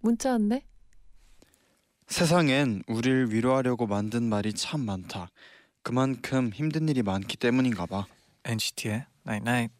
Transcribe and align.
문자 0.00 0.32
왔네. 0.32 0.64
세상엔 2.06 2.82
우릴 2.88 3.26
위로하려고 3.30 3.86
만든 3.86 4.24
말이 4.24 4.52
참 4.52 4.80
많다. 4.80 5.30
그만큼 5.82 6.50
힘든 6.52 6.88
일이 6.88 7.02
많기 7.02 7.36
때문인가 7.36 7.86
봐. 7.86 8.06
NCT의 8.44 9.06
Night 9.26 9.48
Night. 9.48 9.79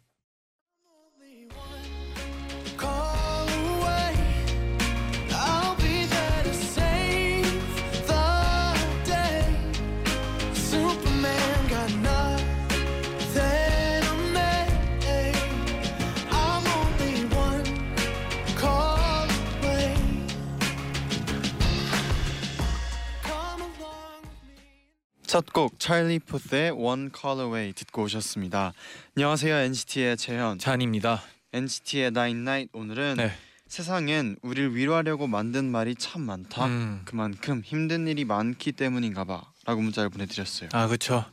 첫 25.31 25.45
곡 25.53 25.79
찰리 25.79 26.19
푸스의 26.19 26.71
One 26.71 27.09
Call 27.17 27.39
Away 27.39 27.71
듣고 27.71 28.03
오셨습니다. 28.03 28.73
안녕하세요 29.15 29.55
NCT의 29.55 30.17
재현. 30.17 30.59
잔입니다. 30.59 31.21
NCT의 31.53 32.07
Nine 32.07 32.39
Night 32.41 32.69
오늘은 32.73 33.15
네. 33.15 33.31
세상엔 33.65 34.35
우릴 34.41 34.75
위로하려고 34.75 35.27
만든 35.27 35.71
말이 35.71 35.95
참 35.95 36.23
많다. 36.23 36.65
음. 36.65 37.03
그만큼 37.05 37.61
힘든 37.63 38.07
일이 38.09 38.25
많기 38.25 38.73
때문인가 38.73 39.23
봐 39.23 39.41
라고 39.65 39.79
문자를 39.79 40.09
보내드렸어요. 40.09 40.67
아 40.73 40.87
그렇죠. 40.87 41.23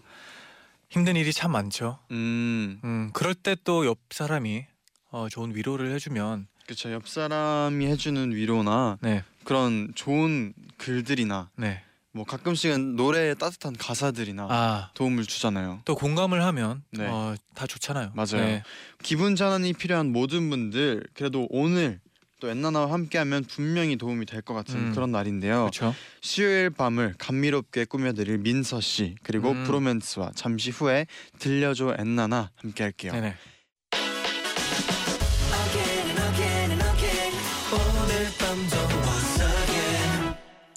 힘든 0.88 1.16
일이 1.16 1.32
참 1.32 1.50
많죠. 1.50 1.98
음, 2.12 2.78
음 2.84 3.10
그럴 3.12 3.34
때 3.34 3.56
또 3.56 3.84
옆 3.84 3.98
사람이 4.10 4.64
어, 5.10 5.26
좋은 5.28 5.56
위로를 5.56 5.90
해주면 5.94 6.46
그렇죠. 6.66 6.92
옆 6.92 7.08
사람이 7.08 7.84
해주는 7.88 8.30
위로나 8.30 8.98
네, 9.00 9.24
그런 9.42 9.90
좋은 9.96 10.54
글들이나 10.76 11.50
네. 11.56 11.82
뭐 12.12 12.24
가끔씩은 12.24 12.96
노래의 12.96 13.36
따뜻한 13.36 13.76
가사들이나 13.76 14.46
아. 14.50 14.90
도움을 14.94 15.24
주잖아요. 15.24 15.82
또 15.84 15.94
공감을 15.94 16.42
하면 16.44 16.82
네. 16.90 17.06
어, 17.06 17.34
다 17.54 17.66
좋잖아요. 17.66 18.12
맞아요. 18.14 18.44
네. 18.44 18.62
기분 19.02 19.36
전환이 19.36 19.72
필요한 19.74 20.10
모든 20.12 20.48
분들 20.50 21.04
그래도 21.14 21.46
오늘 21.50 22.00
또 22.40 22.48
엔나나와 22.48 22.92
함께하면 22.92 23.44
분명히 23.44 23.96
도움이 23.96 24.24
될 24.26 24.42
것 24.42 24.54
같은 24.54 24.76
음. 24.76 24.92
그런 24.94 25.10
날인데요. 25.10 25.62
그렇죠. 25.70 25.94
수요일 26.22 26.70
밤을 26.70 27.14
감미롭게 27.18 27.84
꾸며드릴 27.84 28.38
민서 28.38 28.80
씨 28.80 29.16
그리고 29.22 29.50
음. 29.50 29.64
브로맨스와 29.64 30.32
잠시 30.34 30.70
후에 30.70 31.06
들려줘 31.38 31.96
엔나나 31.98 32.50
함께할게요. 32.56 33.12
네네. 33.12 33.34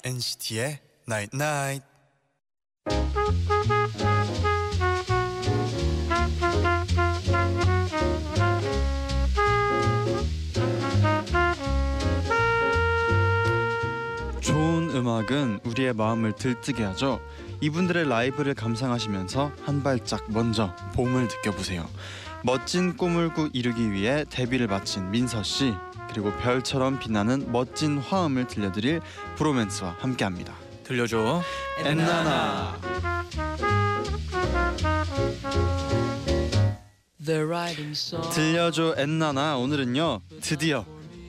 NCT의 0.04 0.80
Night 1.08 1.36
Night. 1.36 1.84
좋은 14.40 14.90
음악은 14.90 15.60
우리의 15.64 15.92
마음을 15.94 16.32
들뜨게 16.32 16.84
하죠. 16.84 17.20
이분들의 17.60 18.08
라이브를 18.08 18.54
감상하시면서 18.54 19.52
한 19.62 19.82
발짝 19.82 20.24
먼저 20.30 20.74
봄을 20.94 21.22
느껴보세요. 21.22 21.88
멋진 22.44 22.96
꿈을 22.96 23.32
꾸 23.32 23.50
이루기 23.52 23.92
위해 23.92 24.24
데뷔를 24.28 24.66
마친 24.66 25.10
민서 25.10 25.42
씨 25.42 25.74
그리고 26.10 26.32
별처럼 26.38 26.98
빛나는 26.98 27.50
멋진 27.52 27.98
화음을 27.98 28.46
들려드릴 28.46 29.00
브로맨스와 29.36 29.96
함께합니다. 29.98 30.61
들려줘. 30.92 31.42
엔나나. 31.86 32.78
The 37.24 37.40
writing 37.44 37.92
song. 37.92 38.28
들려줘 38.34 38.96
엔나나 38.98 39.56
오늘은요 39.56 40.20
드디어 40.42 40.84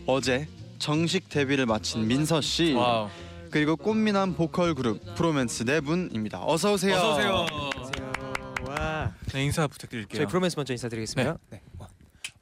어제 0.05 0.49
정식 0.79 1.29
데뷔를 1.29 1.65
마친 1.65 2.05
민서 2.07 2.41
씨 2.41 2.73
와우. 2.73 3.07
그리고 3.51 3.77
꽃미남 3.77 4.33
보컬 4.35 4.73
그룹 4.73 4.99
브로맨스 5.15 5.63
네 5.63 5.79
분입니다. 5.79 6.43
어서 6.43 6.73
오세요. 6.73 6.95
어서 6.97 7.11
오세요. 7.13 7.45
와. 8.67 9.13
네, 9.31 9.45
인사 9.45 9.67
부탁드릴게요. 9.67 10.17
저희 10.17 10.27
브로맨스 10.27 10.55
먼저 10.57 10.73
인사드리겠습니다. 10.73 11.37
네. 11.51 11.61
We 11.72 11.72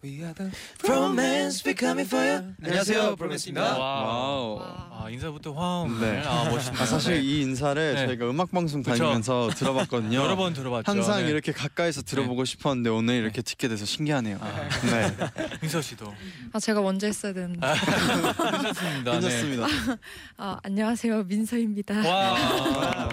are 0.03 0.33
the 0.33 0.51
VROMANCE 0.87 1.61
be 1.63 1.75
coming 1.77 2.07
for 2.07 2.19
you. 2.25 2.53
안녕하세요, 2.63 3.15
브로맨스입니다. 3.17 3.77
와우. 3.77 4.59
아 4.59 5.07
인사부터 5.11 5.51
화음. 5.53 5.99
네. 6.01 6.23
아 6.25 6.49
멋있다. 6.49 6.81
아, 6.81 6.85
사실 6.87 7.23
이 7.23 7.41
인사를 7.41 7.93
네. 7.93 8.07
저희가 8.07 8.27
음악 8.29 8.51
방송 8.51 8.81
그쵸. 8.81 8.97
다니면서 8.97 9.51
들어봤거든요. 9.55 10.17
여러 10.21 10.35
번 10.35 10.53
들어봤죠. 10.53 10.91
항상 10.91 11.23
네. 11.23 11.29
이렇게 11.29 11.51
가까이서 11.51 12.01
들어보고 12.01 12.45
싶었는데 12.45 12.89
오늘 12.89 13.15
이렇게 13.15 13.43
듣게 13.43 13.67
돼서 13.67 13.85
신기하네요. 13.85 14.39
아. 14.41 14.69
네, 14.87 15.15
민서 15.61 15.81
씨도 15.81 16.11
아 16.53 16.59
제가 16.59 16.81
먼저 16.81 17.05
했어야 17.05 17.33
되는데. 17.33 17.59
괜찮습니다. 17.59 19.11
괜찮습니다. 19.11 19.67
아 20.37 20.57
안녕하세요 20.63 21.25
민서입니다. 21.25 22.01
네. 22.01 22.09
와. 22.09 23.09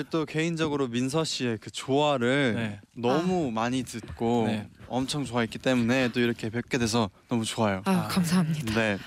아. 0.00 0.10
또 0.10 0.24
개인적으로 0.24 0.88
민서 0.88 1.24
씨의 1.24 1.58
그 1.60 1.70
좋아를 1.70 2.54
네. 2.54 2.80
너무 2.94 3.50
많이 3.50 3.82
듣고 3.82 4.44
네. 4.46 4.68
엄청 4.88 5.24
좋아했기 5.24 5.58
때문에 5.58 6.10
또 6.12 6.20
이렇게 6.20 6.48
뵙게 6.50 6.78
돼서 6.78 7.10
너무 7.28 7.44
좋아요. 7.44 7.82
아 7.84 8.08
감사합니다. 8.08 8.74
네. 8.74 8.98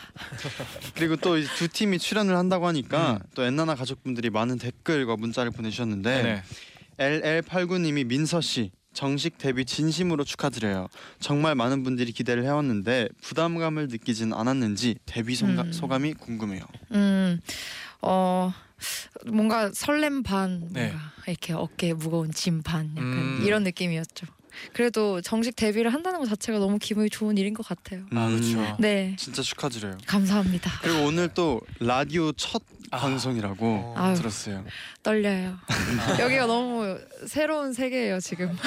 그리고 0.96 1.16
또 1.16 1.38
두 1.58 1.68
팀이 1.68 2.00
출연을 2.00 2.36
한다고 2.36 2.68
하니까 2.68 3.20
또 3.34 3.44
엔나나 3.44 3.76
가족분들이 3.76 4.30
많은 4.30 4.58
댓글과 4.58 5.16
문자를 5.16 5.52
보내주셨는데 5.52 6.44
네네. 6.98 7.42
LL89님이 7.42 8.06
민서 8.06 8.42
씨 8.42 8.72
정식 8.94 9.38
데뷔 9.38 9.66
진심으로 9.66 10.24
축하드려요. 10.24 10.88
정말 11.20 11.56
많은 11.56 11.84
분들이 11.84 12.12
기대를 12.12 12.44
해왔는데 12.44 13.10
부담감을 13.22 13.88
느끼진 13.88 14.34
않았는지 14.34 14.96
데뷔 15.06 15.36
소가, 15.36 15.62
음. 15.62 15.72
소감이 15.72 16.14
궁금해요. 16.16 16.64
음, 16.92 17.40
어 18.02 18.54
뭔가 19.28 19.72
설렘 19.74 20.24
반, 20.24 20.60
뭔가 20.60 20.80
네. 20.80 20.94
이렇게 21.28 21.54
어깨에 21.54 21.94
무거운 21.94 22.32
짐 22.32 22.62
반, 22.62 22.92
약간 22.98 23.12
음. 23.14 23.44
이런 23.46 23.64
느낌이었죠. 23.64 24.28
그래도 24.74 25.22
정식 25.22 25.56
데뷔를 25.56 25.94
한다는 25.94 26.20
것 26.20 26.28
자체가 26.28 26.60
너무 26.60 26.80
기분이 26.80 27.10
좋은 27.10 27.38
일인 27.38 27.54
것 27.54 27.66
같아요. 27.66 28.02
아 28.14 28.28
음, 28.28 28.40
그렇죠. 28.42 28.76
네, 28.80 29.16
진짜 29.18 29.42
축하드려요. 29.42 29.98
감사합니다. 30.06 30.72
그리고 30.82 31.04
오늘 31.06 31.30
또 31.30 31.62
라디오 31.80 32.32
첫 32.34 32.62
아. 32.92 32.98
방송이라고 32.98 33.94
아유. 33.96 34.16
들었어요. 34.16 34.66
떨려요. 35.04 35.56
여기가 36.20 36.48
너무 36.48 36.98
새로운 37.28 37.72
세계예요 37.74 38.20
지금. 38.20 38.58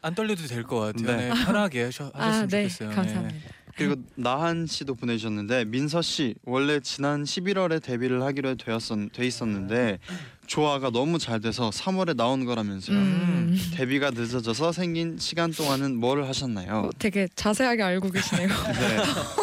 안 0.00 0.14
떨려도 0.14 0.46
될 0.46 0.64
것 0.64 0.80
같아요. 0.80 1.16
네. 1.16 1.28
네. 1.28 1.44
편하게 1.44 1.84
하셔, 1.84 2.10
아, 2.14 2.26
하셨으면 2.26 2.48
네, 2.48 2.68
좋겠어요. 2.68 2.90
감사합니다. 2.96 3.50
그리고 3.80 4.02
나한 4.14 4.66
씨도 4.66 4.94
보내주셨는데 4.94 5.64
민서 5.64 6.02
씨 6.02 6.34
원래 6.44 6.80
지난 6.80 7.24
11월에 7.24 7.82
데뷔를 7.82 8.22
하기로 8.22 8.56
되었었 8.56 9.10
돼 9.12 9.26
있었는데 9.26 9.98
조화가 10.46 10.90
너무 10.90 11.18
잘 11.18 11.40
돼서 11.40 11.70
3월에 11.70 12.16
나온 12.16 12.44
거라면서요. 12.44 12.96
음, 12.98 13.56
데뷔가 13.74 14.10
늦어져서 14.10 14.72
생긴 14.72 15.16
시간 15.18 15.52
동안은 15.52 15.96
뭘 15.96 16.24
하셨나요? 16.24 16.72
어, 16.72 16.90
되게 16.98 17.28
자세하게 17.36 17.82
알고 17.82 18.10
계시네요. 18.10 18.48
네. 18.68 18.96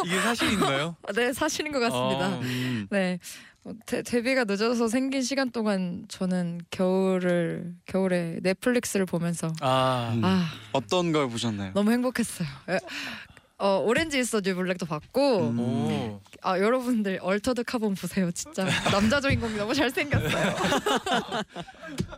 이게 0.06 0.20
사실인가요? 0.20 0.96
네, 1.16 1.34
사실인 1.34 1.72
것 1.72 1.80
같습니다. 1.80 2.28
어. 2.36 2.40
음, 2.42 2.88
네. 2.92 3.20
어, 3.64 3.72
데, 3.86 4.02
데뷔가 4.02 4.44
늦어서 4.44 4.88
생긴 4.88 5.22
시간 5.22 5.50
동안 5.50 6.06
저는 6.10 6.62
겨울을 6.72 7.74
겨울에 7.86 8.40
넷플릭스를 8.44 9.06
보면서 9.06 9.52
아, 9.62 10.12
음. 10.14 10.22
아 10.24 10.46
어떤 10.74 11.12
걸 11.12 11.30
보셨나요? 11.30 11.72
너무 11.74 11.92
행복했어요. 11.92 12.48
에, 13.60 13.64
어 13.64 13.80
Orange 13.80 14.20
Is 14.20 14.34
the 14.34 14.56
New 14.56 14.65
Black도 14.65 14.86
봤고 14.86 15.50
음. 15.50 15.60
오. 15.60 16.22
아 16.44 16.60
여러분들 16.60 17.20
Altered 17.22 17.64
Carbon 17.64 17.96
보세요. 17.96 18.32
진짜 18.32 18.66
남자 18.92 19.20
주인공이 19.20 19.56
너무 19.56 19.74
잘생겼어요. 19.74 20.30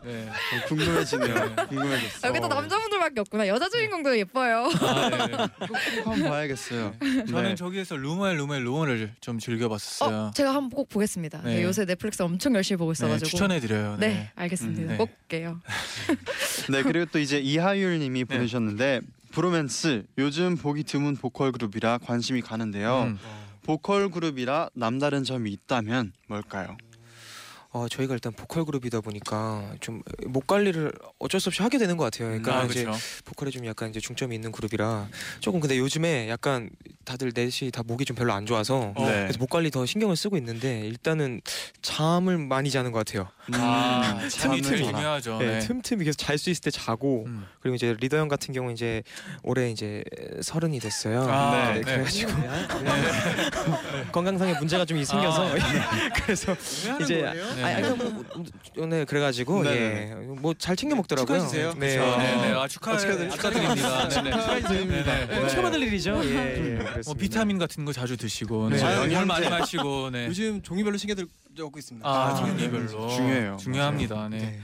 네. 0.03 0.27
어, 0.29 0.67
궁금해지네요. 0.67 1.55
궁금해졌어. 1.69 2.19
아, 2.23 2.29
여기 2.29 2.39
또 2.41 2.47
남자분들밖에 2.47 3.21
없구나. 3.21 3.47
여자 3.47 3.69
주인공도 3.69 4.17
예뻐요. 4.17 4.69
아, 4.81 5.09
네. 5.09 5.27
꼭 6.03 6.11
한번 6.11 6.29
봐야겠어요. 6.29 6.93
저는 6.99 7.43
네. 7.49 7.55
저기에서 7.55 7.95
루멜 7.95 8.35
루멜 8.35 8.59
루머를 8.59 9.11
좀 9.21 9.39
즐겨봤었어요. 9.39 10.17
어, 10.17 10.31
제가 10.35 10.49
한번 10.53 10.69
꼭 10.71 10.89
보겠습니다. 10.89 11.41
네, 11.43 11.55
네. 11.55 11.63
요새 11.63 11.85
넷플릭스 11.85 12.21
엄청 12.21 12.53
열심히 12.55 12.77
보고 12.77 12.93
네, 12.93 12.97
있어가지고. 12.97 13.29
추천해드려요. 13.29 13.97
네, 13.99 14.07
네. 14.07 14.31
알겠습니다. 14.35 14.81
음, 14.81 14.87
네. 14.89 14.97
꼭 14.97 15.09
볼게요. 15.29 15.61
네 16.69 16.83
그리고 16.83 17.05
또 17.05 17.19
이제 17.19 17.39
이하율님이 17.39 18.25
네. 18.25 18.35
보내셨는데 18.35 19.01
브로맨스 19.31 20.05
요즘 20.17 20.55
보기 20.57 20.83
드문 20.83 21.15
보컬 21.15 21.51
그룹이라 21.51 21.99
관심이 21.99 22.41
가는데요. 22.41 23.03
음. 23.03 23.19
보컬 23.63 24.09
그룹이라 24.09 24.69
남다른 24.73 25.23
점이 25.23 25.51
있다면 25.51 26.13
뭘까요? 26.27 26.75
어 27.71 27.87
저희가 27.87 28.15
일단 28.15 28.33
보컬 28.33 28.65
그룹이다 28.65 29.01
보니까 29.01 29.75
좀 29.79 30.01
목 30.25 30.47
관리를 30.47 30.91
어쩔 31.19 31.39
수 31.39 31.49
없이 31.49 31.61
하게 31.61 31.77
되는 31.77 31.97
것 31.97 32.03
같아요. 32.05 32.29
그러니까 32.29 32.61
아, 32.61 32.65
이제. 32.65 32.85
보컬에 33.25 33.51
좀 33.51 33.65
약간 33.67 33.89
이제 33.91 33.99
중점이 33.99 34.33
있는 34.33 34.51
그룹이라 34.51 35.07
조금 35.39 35.59
근데 35.59 35.77
요즘에 35.77 36.29
약간 36.29 36.69
다들 37.05 37.31
넷이 37.33 37.69
다 37.71 37.83
목이 37.85 38.05
좀 38.05 38.15
별로 38.15 38.33
안 38.33 38.47
좋아서 38.47 38.93
어. 38.95 39.05
네. 39.05 39.21
그래서 39.23 39.37
목 39.37 39.49
관리 39.49 39.69
더 39.69 39.85
신경을 39.85 40.15
쓰고 40.15 40.37
있는데 40.37 40.79
일단은 40.87 41.41
잠을 41.83 42.37
많이 42.39 42.71
자는 42.71 42.91
것 42.91 43.05
같아요. 43.05 43.29
아, 43.55 44.19
음, 44.21 44.29
틈이 44.29 44.61
잠을 44.61 44.77
중요하죠. 44.83 45.37
네, 45.39 45.45
네. 45.45 45.59
틈틈이 45.59 46.05
계속 46.05 46.17
잘 46.17 46.37
수 46.37 46.49
있을 46.49 46.61
때 46.61 46.71
자고 46.71 47.25
음. 47.27 47.45
그리고 47.59 47.75
이제 47.75 47.95
리더 47.99 48.17
형 48.17 48.27
같은 48.29 48.53
경우 48.53 48.71
이제 48.71 49.03
올해 49.43 49.69
이제 49.71 50.03
서른이 50.41 50.79
됐어요. 50.79 51.23
아, 51.29 51.73
네, 51.73 51.73
네. 51.73 51.81
그래가지고 51.81 52.31
건강상에 54.11 54.53
문제가 54.57 54.85
좀 54.85 55.03
생겨서 55.03 55.49
그래서 56.23 56.55
이제 57.01 57.21
네. 57.21 57.63
아, 57.63 57.67
아니, 57.67 57.89
뭐, 57.89 58.23
뭐, 58.75 58.85
네 58.87 59.05
그래가지고 59.05 59.63
네, 59.63 60.11
예, 60.11 60.15
뭐잘 60.15 60.75
챙겨 60.75 60.95
먹더라고요. 60.95 61.39
축하해주세요. 61.39 61.73
네. 61.73 61.97
네, 61.97 62.35
네. 62.47 62.51
어, 62.53 62.61
아, 62.61 62.67
축하, 62.67 62.97
축하드립니다. 62.97 64.07
네, 64.07 64.21
네. 64.21 64.31
축하드립니다. 64.31 65.15
네, 65.15 65.27
네. 65.27 65.39
뭐 65.39 65.47
처음 65.47 65.63
받을 65.63 65.81
일이죠. 65.83 66.21
예, 66.23 66.75
예, 66.75 67.01
뭐. 67.05 67.13
비타민 67.13 67.57
같은 67.57 67.85
거 67.85 67.91
자주 67.93 68.15
드시고, 68.17 68.69
네. 68.69 68.77
네. 68.77 69.07
물 69.15 69.25
많이 69.25 69.49
마시고, 69.49 70.09
네. 70.11 70.27
요즘 70.27 70.61
종류별로 70.61 70.97
챙겨 70.97 71.15
들고 71.15 71.77
있습니다. 71.77 72.07
아, 72.07 72.29
아, 72.29 72.35
종류별로 72.35 73.09
중요해 73.09 73.38
요. 73.47 73.57
중요합니다. 73.57 74.29
네. 74.29 74.37
네. 74.37 74.59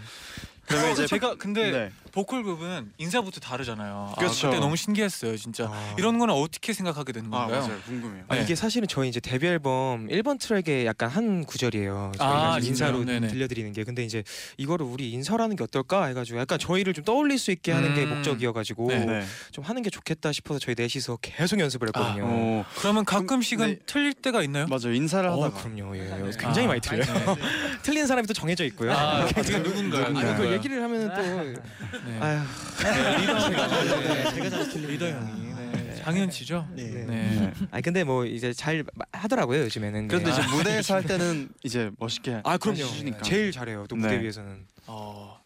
그러면 0.68 0.92
이제 0.92 1.06
제가 1.08 1.36
근데 1.36 1.72
네. 1.72 1.92
보컬 2.16 2.44
그룹은 2.44 2.94
인사부터 2.98 3.42
다르잖아요. 3.42 4.14
아, 4.16 4.16
그렇죠. 4.18 4.48
그때 4.48 4.62
너무 4.62 4.78
신기했어요, 4.78 5.36
진짜. 5.36 5.66
아. 5.66 5.96
이런 5.98 6.18
거는 6.18 6.34
어떻게 6.34 6.72
생각하게 6.72 7.12
되는 7.12 7.28
아 7.34 7.40
건가요? 7.40 7.60
맞아요. 7.68 7.82
궁금해요. 7.82 8.24
아, 8.30 8.36
네. 8.36 8.44
이게 8.44 8.56
사실은 8.56 8.88
저희 8.88 9.10
이제 9.10 9.20
데뷔 9.20 9.48
앨범 9.48 10.08
1번 10.08 10.40
트랙의 10.40 10.86
약간 10.86 11.10
한 11.10 11.44
구절이에요. 11.44 12.14
저희가 12.18 12.54
아, 12.54 12.58
이제 12.58 12.70
인사로 12.70 13.00
진짜요? 13.00 13.20
네네. 13.20 13.34
들려드리는 13.34 13.74
게 13.74 13.84
근데 13.84 14.06
이제 14.06 14.24
이거를 14.56 14.86
우리 14.86 15.12
인설하는 15.12 15.58
게 15.58 15.64
어떨까 15.66 16.06
해가지고 16.06 16.40
약간 16.40 16.58
저희를 16.58 16.94
좀 16.94 17.04
떠올릴 17.04 17.38
수 17.38 17.52
있게 17.52 17.74
하는 17.74 17.94
게 17.94 18.04
음. 18.06 18.16
목적이어가지고 18.16 18.88
네. 18.88 19.06
네. 19.06 19.26
좀 19.52 19.66
하는 19.66 19.82
게 19.82 19.90
좋겠다 19.90 20.32
싶어서 20.32 20.58
저희 20.60 20.74
넷이서 20.78 21.18
계속 21.22 21.60
연습을 21.60 21.90
했거든요. 21.90 22.24
어, 22.26 22.66
그러면 22.78 23.04
가끔씩은 23.04 23.68
네. 23.68 23.80
틀릴 23.86 24.14
때가 24.14 24.42
있나요? 24.42 24.68
맞아요. 24.68 24.94
인사를 24.94 25.28
어, 25.30 25.44
하다가 25.44 25.62
그럼요. 25.64 25.98
예. 25.98 26.04
네. 26.04 26.32
굉장히 26.40 26.64
아, 26.64 26.68
많이 26.70 26.80
틀려요. 26.80 27.36
네. 27.36 27.42
틀린 27.84 28.08
사람이 28.08 28.26
또 28.26 28.34
정해져 28.34 28.64
있고요. 28.68 28.94
아, 28.94 29.28
지금 29.44 29.64
누군가요? 29.64 30.06
아니 30.06 30.14
누군가요? 30.14 30.38
그 30.38 30.54
얘기를 30.54 30.82
하면은 30.82 31.10
또 31.14 31.62
네. 32.06 32.20
아휴 32.20 32.44
네, 32.84 33.18
리더 33.18 33.50
제가 33.50 33.68
네, 33.68 34.34
제가 34.34 34.50
잘 34.50 34.70
틀리니까. 34.70 34.92
리더 34.92 35.08
형이 35.08 35.54
네. 35.54 35.96
장현치죠? 36.04 36.68
네. 36.76 36.84
네. 36.84 37.06
네. 37.06 37.54
아니 37.72 37.82
근데 37.82 38.04
뭐 38.04 38.26
이제 38.26 38.54
잘 38.54 38.84
마- 38.94 39.06
하더라고요 39.12 39.62
요즘에는. 39.64 40.08
네. 40.08 40.18
이제 40.18 40.42
무대에서 40.52 40.94
할 40.96 41.04
때는 41.08 41.50
이제 41.64 41.90
멋있게 41.98 42.42
아 42.44 42.58
그럼요. 42.58 42.84
하시니까. 42.84 43.22
제일 43.22 43.52
잘해요. 43.52 43.86
또 43.90 43.96
무대 43.96 44.18
네. 44.18 44.24
위에서는. 44.24 44.68
어, 44.88 45.40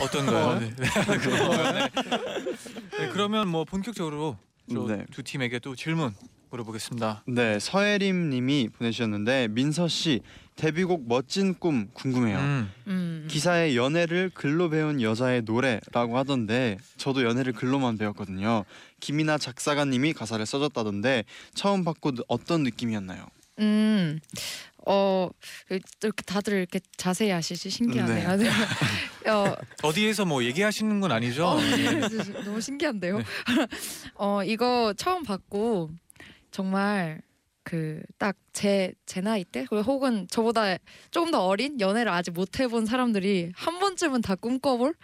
어떤가요? 0.00 0.58
네. 0.60 0.70
네. 0.76 0.86
네, 2.98 3.08
그러면 3.12 3.48
뭐 3.48 3.64
본격적으로 3.64 4.38
저 4.72 4.86
네. 4.86 5.04
두 5.10 5.22
팀에게 5.22 5.58
또 5.58 5.74
질문 5.74 6.14
물어보겠습니다. 6.50 7.24
네, 7.26 7.58
서혜림 7.58 8.30
님이 8.30 8.68
보내주셨는데 8.76 9.48
민서 9.48 9.88
씨 9.88 10.20
데뷔곡 10.56 11.06
멋진 11.08 11.54
꿈 11.58 11.88
궁금해요. 11.92 12.38
음. 12.38 12.72
음. 12.88 13.26
기사에 13.30 13.76
연애를 13.76 14.30
글로 14.34 14.68
배운 14.68 15.00
여자의 15.00 15.42
노래라고 15.42 16.18
하던데 16.18 16.76
저도 16.96 17.24
연애를 17.24 17.52
글로만 17.52 17.98
배웠거든요. 17.98 18.64
김이나 19.00 19.38
작사가님이 19.38 20.12
가사를 20.12 20.44
써줬다던데 20.44 21.24
처음 21.54 21.84
받고 21.84 22.12
느- 22.12 22.22
어떤 22.28 22.62
느낌이었나요? 22.64 23.26
음. 23.60 24.20
어 24.92 25.30
이렇게 25.68 26.22
다들 26.26 26.54
이렇게 26.54 26.80
자세히 26.96 27.30
아시지 27.30 27.70
신기하네요. 27.70 28.36
네. 28.36 28.50
어, 29.30 29.54
어디에서 29.84 30.24
뭐 30.24 30.42
얘기하시는 30.42 30.98
건 30.98 31.12
아니죠? 31.12 31.46
어, 31.46 31.60
네. 31.60 32.00
너무 32.44 32.60
신기한데요. 32.60 33.20
어 34.18 34.42
이거 34.44 34.92
처음 34.96 35.22
받고 35.22 35.90
정말 36.50 37.22
그 37.62 38.02
딱 38.18 38.36
제 38.52 38.92
제 39.06 39.20
나이 39.20 39.44
때 39.44 39.64
혹은 39.70 40.26
저보다 40.28 40.76
조금 41.12 41.30
더 41.30 41.46
어린 41.46 41.78
연애를 41.80 42.10
아직 42.10 42.32
못 42.32 42.58
해본 42.58 42.84
사람들이 42.86 43.52
한 43.54 43.78
번쯤은 43.78 44.22
다 44.22 44.34
꿈꿔볼 44.34 44.94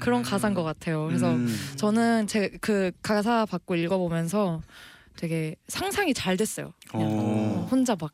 그런 0.00 0.20
음. 0.20 0.24
가사인 0.24 0.54
것 0.54 0.64
같아요. 0.64 1.06
그래서 1.06 1.30
음, 1.32 1.46
저는 1.76 2.26
제 2.26 2.50
그 2.60 2.90
가사 3.00 3.46
받고 3.46 3.76
읽어보면서 3.76 4.60
되게 5.16 5.54
상상이 5.68 6.12
잘 6.14 6.36
됐어요. 6.36 6.72
혼자 7.70 7.94
막 7.98 8.12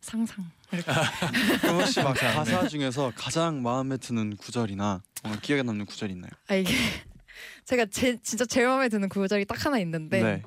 상상. 0.00 0.46
그럼 0.70 1.80
혹시 1.80 2.00
막 2.02 2.14
가사 2.14 2.68
중에서 2.68 3.12
가장 3.14 3.62
마음에 3.62 3.96
드는 3.96 4.36
구절이나 4.36 5.02
어, 5.24 5.36
기억에 5.42 5.62
남는 5.62 5.86
구절이 5.86 6.12
있나요? 6.12 6.30
아 6.48 6.54
이게 6.54 6.72
제가 7.64 7.86
제 7.86 8.16
진짜 8.22 8.44
제 8.44 8.64
마음에 8.64 8.88
드는 8.88 9.08
구절이 9.08 9.44
딱 9.44 9.64
하나 9.64 9.78
있는데 9.78 10.22
네. 10.22 10.42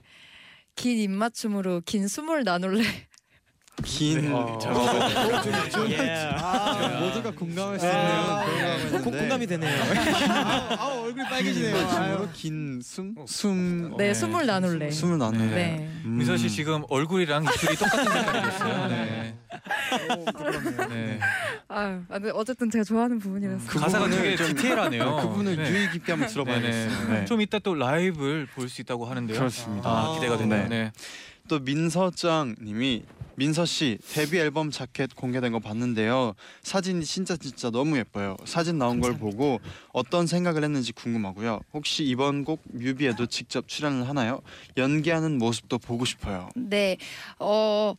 긴 0.75 0.97
입맞춤으로 0.97 1.81
긴 1.85 2.07
숨을 2.07 2.43
나눌래. 2.43 2.83
긴 3.83 4.31
어. 4.31 4.59
아, 6.39 6.99
모두가 7.01 7.31
공감할 7.31 7.79
수 7.79 7.85
있는 7.87 7.99
아, 7.99 8.45
그런 8.45 8.91
거 8.91 9.09
공- 9.09 9.17
공감이 9.17 9.47
되네요. 9.47 9.83
아 10.77 10.85
얼굴이 11.03 11.25
빨개지네요. 11.27 11.75
맞춤으로 11.87 12.29
긴 12.33 12.81
숨? 12.83 13.15
숨 13.25 13.97
네, 13.97 14.09
네. 14.09 14.13
숨을 14.13 14.45
나눌래. 14.45 14.91
숨을 14.91 15.17
나누네. 15.17 15.45
네. 15.47 15.89
음. 16.05 16.17
민서 16.17 16.37
씨 16.37 16.49
지금 16.51 16.83
얼굴이랑 16.87 17.45
입술이 17.45 17.75
똑같은 17.77 18.03
색깔이 18.11 18.41
됐어요. 18.43 18.87
네. 18.89 19.35
네. 20.89 21.19
아, 21.67 21.79
아, 21.79 22.01
근데 22.07 22.29
어쨌든 22.31 22.69
제가 22.69 22.83
좋아하는 22.83 23.17
부분이라서. 23.17 23.65
그 23.67 23.79
가사가 23.79 24.05
부분을 24.05 24.23
되게 24.23 24.35
좀- 24.35 24.47
디테일하네요. 24.55 25.15
그 25.17 25.27
부분을 25.29 25.55
네. 25.57 25.69
유의 25.71 25.91
깊게 25.91 26.11
한번 26.11 26.29
들어봐야겠어요. 26.29 27.07
네네. 27.07 27.19
네. 27.21 27.25
좀 27.25 27.41
이따 27.41 27.57
또 27.57 27.73
라이브를 27.73 28.45
볼 28.53 28.69
수 28.69 28.81
있다고 28.81 29.05
하는데요. 29.07 29.35
그렇습니다. 29.37 29.89
아, 29.89 30.13
기대가 30.13 30.37
되네요. 30.37 30.63
네. 30.63 30.69
네. 30.69 30.91
또 31.47 31.59
민서짱님이 31.59 33.03
민서 33.35 33.65
씨 33.65 33.97
데뷔 34.13 34.37
앨범 34.39 34.71
자켓 34.71 35.15
공개된 35.15 35.51
거 35.51 35.59
봤는데요. 35.59 36.33
사진이 36.61 37.05
진짜 37.05 37.35
진짜 37.35 37.69
너무 37.69 37.97
예뻐요. 37.97 38.37
사진 38.45 38.77
나온 38.77 38.99
걸 38.99 39.17
보고 39.17 39.59
어떤 39.91 40.27
생각을 40.27 40.63
했는지 40.63 40.91
궁금하고요. 40.91 41.61
혹시 41.73 42.03
이번 42.03 42.43
곡 42.43 42.61
뮤비에도 42.65 43.25
직접 43.25 43.67
출연을 43.67 44.07
하나요? 44.07 44.41
연기하는 44.77 45.37
모습도 45.37 45.79
보고 45.79 46.05
싶어요. 46.05 46.49
네, 46.55 46.97
어, 47.39 47.95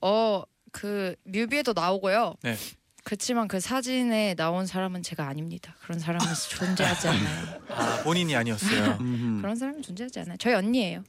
어, 0.00 0.42
그 0.72 1.14
뮤비에도 1.24 1.72
나오고요. 1.72 2.34
네. 2.42 2.56
그렇지만 3.04 3.48
그 3.48 3.60
사진에 3.60 4.34
나온 4.34 4.66
사람은 4.66 5.02
제가 5.02 5.26
아닙니다. 5.28 5.76
그런 5.82 5.98
사람은 5.98 6.26
존재하지 6.50 7.08
않아요. 7.08 7.60
아, 7.68 8.02
본인이 8.02 8.34
아니었어요. 8.34 8.96
음흠. 8.98 9.42
그런 9.42 9.56
사람은 9.56 9.82
존재하지 9.82 10.20
않아요. 10.20 10.36
저희 10.38 10.54
언니예요. 10.54 11.04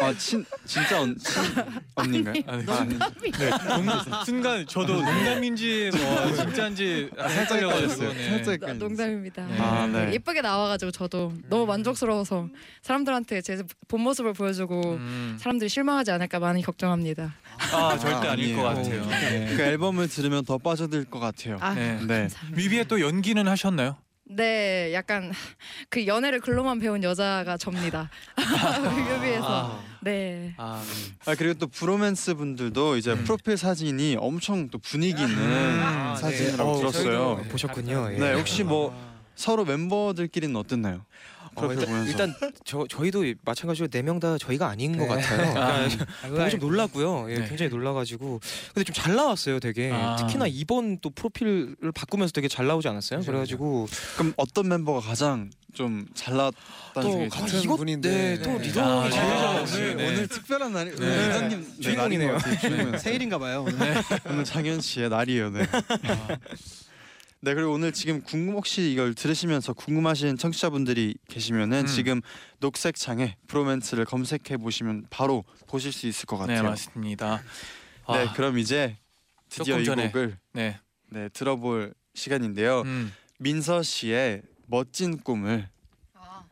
아 0.00 0.14
친, 0.16 0.44
진짜 0.64 1.00
언, 1.02 1.16
친 1.18 1.42
언니인가요? 1.94 2.42
아, 2.46 2.56
네. 2.56 2.64
아, 2.68 2.76
아니. 2.80 2.98
네, 3.30 3.50
농- 3.76 4.24
순간 4.24 4.66
저도 4.66 4.94
농담인지 5.02 5.90
뭐 5.94 6.32
진짜인지 6.34 7.10
헷갈려가지고 7.18 8.12
네. 8.14 8.28
살짝 8.30 8.46
나- 8.46 8.52
헷갈렸어요. 8.52 8.74
농담입니다. 8.78 9.46
네. 9.46 9.58
아, 9.58 9.86
네. 9.86 10.12
예쁘게 10.14 10.40
나와가지고 10.40 10.90
저도 10.92 11.32
너무 11.48 11.66
만족스러워서 11.66 12.48
사람들한테 12.82 13.40
제 13.42 13.58
본 13.88 14.02
모습을 14.02 14.32
보여주고 14.34 14.80
음. 14.94 15.36
사람들이 15.40 15.68
실망하지 15.68 16.10
않을까 16.10 16.38
많이 16.38 16.62
걱정합니다. 16.62 17.34
아 17.72 17.98
절대 17.98 18.28
아, 18.28 18.32
아닐 18.32 18.54
것. 18.54 18.62
같아요. 18.62 19.04
네. 19.06 19.54
그 19.56 19.62
앨범을 19.62 20.08
들으면 20.08 20.44
더 20.44 20.58
빠져들 20.58 21.04
것 21.06 21.18
같아요. 21.18 21.56
아, 21.60 21.74
네. 21.74 21.98
네. 22.06 22.20
감사합니다. 22.20 22.60
뮤비에 22.62 22.84
또 22.84 23.00
연기는 23.00 23.46
하셨나요? 23.48 23.96
네, 24.30 24.92
약간 24.92 25.32
그 25.88 26.06
연애를 26.06 26.40
글로만 26.40 26.78
배운 26.80 27.02
여자가 27.02 27.56
접니다. 27.56 28.10
뮤비에서. 28.36 29.80
네. 30.00 30.54
아, 30.58 30.82
아 31.26 31.34
그리고 31.34 31.54
또 31.54 31.66
브로맨스 31.66 32.34
분들도 32.34 32.96
이제 32.98 33.12
음. 33.12 33.24
프로필 33.24 33.56
사진이 33.56 34.16
엄청 34.18 34.68
또 34.68 34.78
분위기 34.78 35.22
있는 35.22 35.38
음. 35.38 36.14
사진이라고 36.16 36.70
어, 36.70 36.78
들었어요. 36.78 37.42
보셨군요. 37.50 38.10
예. 38.12 38.18
네, 38.18 38.34
혹시 38.34 38.64
뭐 38.64 38.94
서로 39.34 39.64
멤버들끼리는 39.64 40.54
어땠나요? 40.56 41.04
어, 41.66 41.72
일단, 41.72 41.86
보면서. 41.86 42.10
일단 42.10 42.34
저 42.64 42.86
저희도 42.88 43.24
마찬가지로 43.44 43.88
네 43.88 44.02
명 44.02 44.20
다 44.20 44.36
저희가 44.38 44.68
아닌 44.68 44.96
것 44.96 45.04
네. 45.14 45.22
같아요. 45.22 45.88
그러니까 46.22 46.28
보고 46.28 46.48
좀 46.50 46.60
놀랐고요. 46.60 47.30
예, 47.30 47.34
네. 47.38 47.48
굉장히 47.48 47.70
놀라가지고 47.70 48.40
근데 48.74 48.84
좀 48.84 48.94
잘 48.94 49.14
나왔어요, 49.14 49.60
되게. 49.60 49.90
아. 49.92 50.16
특히나 50.16 50.46
이번 50.48 50.98
또 51.00 51.10
프로필을 51.10 51.76
바꾸면서 51.94 52.32
되게 52.32 52.48
잘 52.48 52.66
나오지 52.66 52.88
않았어요? 52.88 53.20
그죠, 53.20 53.30
그래가지고 53.32 53.86
그럼 54.16 54.32
어떤 54.36 54.68
멤버가 54.68 55.00
가장 55.00 55.50
좀 55.74 56.06
잘 56.14 56.34
나왔다는 56.36 56.54
또 56.94 57.10
중에 57.12 57.26
아, 57.26 57.28
같은 57.28 57.60
이것 57.62 57.76
분인데. 57.76 58.10
네, 58.10 58.42
또 58.42 58.50
네. 58.58 58.66
리더 58.66 59.02
아, 59.02 59.10
제일 59.10 59.22
아, 59.22 59.26
잘나왔어요. 59.28 59.86
네, 59.88 59.94
네. 59.94 60.08
오늘 60.08 60.26
특별한 60.28 60.72
날이 60.72 60.90
네. 60.90 60.96
오늘 60.98 61.28
회장님 61.28 61.60
네, 61.76 61.80
주인공이네요. 61.82 62.38
주인공. 62.60 62.98
생일인가 62.98 63.38
봐요. 63.38 63.64
오늘. 63.68 63.94
오늘 64.28 64.44
장현 64.44 64.80
씨의 64.80 65.10
날이에요. 65.10 65.50
네. 65.50 65.66
네 67.40 67.54
그리고 67.54 67.72
오늘 67.72 67.92
지금 67.92 68.20
궁금 68.22 68.54
혹시 68.54 68.90
이걸 68.90 69.14
들으시면서 69.14 69.72
궁금하신 69.72 70.38
청취자분들이 70.38 71.14
계시면은 71.28 71.80
음. 71.82 71.86
지금 71.86 72.20
녹색 72.58 72.96
창에 72.96 73.36
브로맨스를 73.46 74.04
검색해 74.06 74.56
보시면 74.56 75.06
바로 75.08 75.44
보실 75.68 75.92
수 75.92 76.08
있을 76.08 76.26
것네 76.26 76.54
같아요. 76.54 76.70
맞습니다. 76.70 77.42
네 78.08 78.26
아, 78.26 78.32
그럼 78.32 78.58
이제 78.58 78.96
드디어 79.48 79.78
이. 79.78 79.86
곡을 79.86 80.36
네. 80.52 80.80
네 81.10 81.28
들어볼 81.28 81.94
시간인데요. 82.14 82.82
음. 82.82 83.12
민서 83.38 83.84
씨의 83.84 84.42
멋진 84.66 85.18
꿈을 85.18 85.68
아, 86.14 86.42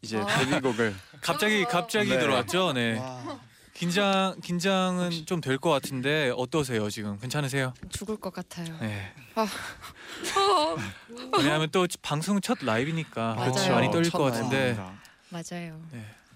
이제 0.00 0.16
아. 0.16 0.26
데뷔곡을 0.26 0.94
갑자기 1.20 1.64
갑자기 1.64 2.08
네. 2.08 2.18
들어왔죠. 2.18 2.72
네. 2.72 2.98
와. 2.98 3.51
긴장 3.82 4.36
긴장은 4.40 5.10
좀 5.26 5.40
될 5.40 5.58
것 5.58 5.70
같은데 5.70 6.32
어떠세요 6.36 6.88
지금? 6.88 7.18
괜찮으세요? 7.18 7.74
죽을 7.90 8.16
것 8.16 8.32
같아요. 8.32 8.78
네. 8.78 9.12
어, 9.34 10.76
왜냐하면 11.38 11.68
또 11.72 11.84
방송 12.00 12.40
첫 12.40 12.58
라이브니까 12.62 13.34
맞아요. 13.34 13.74
많이 13.74 13.90
떨릴 13.90 14.08
첫 14.08 14.18
것 14.18 14.24
같은데 14.30 14.76
라이브입니다. 14.76 15.02
맞아요. 15.30 15.80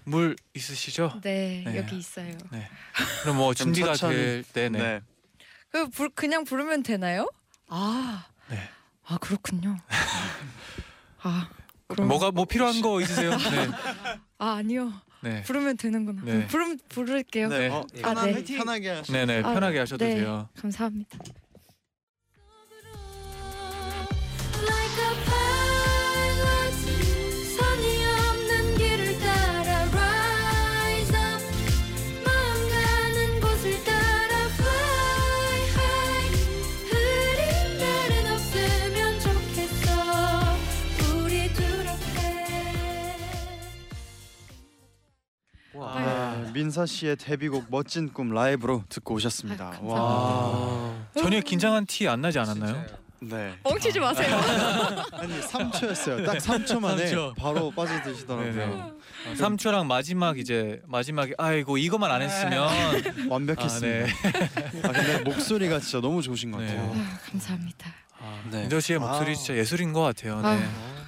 물 0.03 0.35
있으시죠? 0.53 1.21
네, 1.23 1.63
네. 1.65 1.77
여기 1.77 1.97
있어요. 1.97 2.35
그럼 3.21 3.37
뭐좀 3.37 3.73
준비가. 3.73 3.93
될 3.93 4.43
때 4.51 4.67
네. 4.67 4.79
네. 4.79 5.01
그 5.69 5.87
불, 5.89 6.09
그냥 6.09 6.43
부르면 6.43 6.83
되나요? 6.83 7.29
아, 7.69 8.25
네. 8.49 8.59
아 9.05 9.17
그렇군요. 9.19 9.77
아, 11.23 11.49
그럼 11.87 12.09
뭐가 12.09 12.31
뭐 12.31 12.43
필요한 12.43 12.81
거 12.81 12.99
있으세요? 12.99 13.29
네. 13.31 13.69
아 14.37 14.55
아니요. 14.55 14.91
네. 15.27 15.43
부르면 15.43 15.77
되는구나. 15.77 16.21
네. 16.23 16.47
부르면 16.47 16.79
부를게요. 16.89 17.49
네. 17.49 17.67
어, 17.69 17.85
예. 17.95 18.01
편한, 18.01 18.29
아, 18.29 18.31
네. 18.31 18.43
편하게 18.43 18.89
하시죠. 18.89 19.13
네, 19.13 19.25
네. 19.25 19.39
아, 19.43 19.53
편하게 19.53 19.79
하셔도 19.79 20.05
네. 20.05 20.15
돼요. 20.15 20.49
감사합니다. 20.59 21.17
민서 46.57 46.87
씨의 46.87 47.17
데뷔곡 47.17 47.65
멋진 47.69 48.11
꿈 48.11 48.31
라이브로 48.33 48.83
듣고 48.89 49.13
오셨습니다. 49.13 49.73
아, 49.75 49.79
와. 49.79 49.99
아. 49.99 51.05
전혀 51.15 51.39
긴장한 51.39 51.85
티 51.85 52.07
안 52.07 52.21
나지 52.21 52.39
않았나요? 52.39 52.83
네. 53.19 53.55
뻥치지 53.61 53.99
마세요. 53.99 54.35
아니 55.13 55.39
3초였어요. 55.39 56.25
딱 56.25 56.37
3초 56.37 56.79
만에 56.79 57.05
삼 57.05 57.15
초. 57.15 57.33
바로 57.37 57.69
빠져드시더라고요. 57.69 58.53
네네. 58.55 59.35
3초랑 59.35 59.85
마지막 59.85 60.39
이제 60.39 60.81
마지막에 60.87 61.33
아이고 61.37 61.77
이것만 61.77 62.09
안 62.09 62.23
했으면 62.23 62.67
완벽했습니다. 63.29 64.07
아, 64.83 64.91
근데 64.91 65.19
목소리가 65.25 65.79
진짜 65.79 66.01
너무 66.01 66.23
좋으신 66.23 66.49
것 66.51 66.57
네. 66.59 66.67
같아요. 66.69 66.91
아, 66.95 67.19
감사합니다. 67.29 67.93
아, 68.19 68.41
네. 68.49 68.61
민서 68.61 68.79
씨의 68.79 68.97
목소리 68.97 69.31
아. 69.31 69.35
진짜 69.35 69.55
예술인 69.55 69.93
것 69.93 70.01
같아요. 70.01 70.39
아. 70.43 70.55
네. 70.55 70.67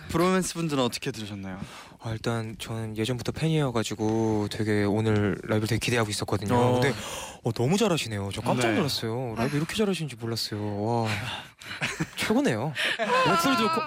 브로맨스 0.10 0.53
분들은 0.56 0.84
어떻게 0.84 1.10
들으셨나요? 1.10 1.60
아, 2.01 2.12
일단 2.12 2.56
저는 2.60 2.96
예전부터 2.98 3.34
팬이어가지고 3.34 4.48
되게 4.50 4.84
오늘 4.86 5.38
라이브 5.44 5.68
되게 5.68 5.79
기대하고 5.79 6.10
있었거든요. 6.10 6.56
어. 6.56 6.79
근데 6.79 6.94
어, 7.44 7.51
너무 7.51 7.77
잘하시네요. 7.77 8.29
저 8.34 8.41
깜짝 8.41 8.70
네. 8.70 8.77
놀랐어요. 8.77 9.36
라이브 9.36 9.58
이렇게 9.58 9.75
잘하시는지 9.75 10.15
몰랐어요. 10.15 10.82
와 10.84 11.08
최고네요. 12.16 12.74
목소리 13.28 13.58
좋고 13.58 13.82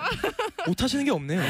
못하시는 0.67 1.05
게 1.05 1.11
없네요. 1.11 1.41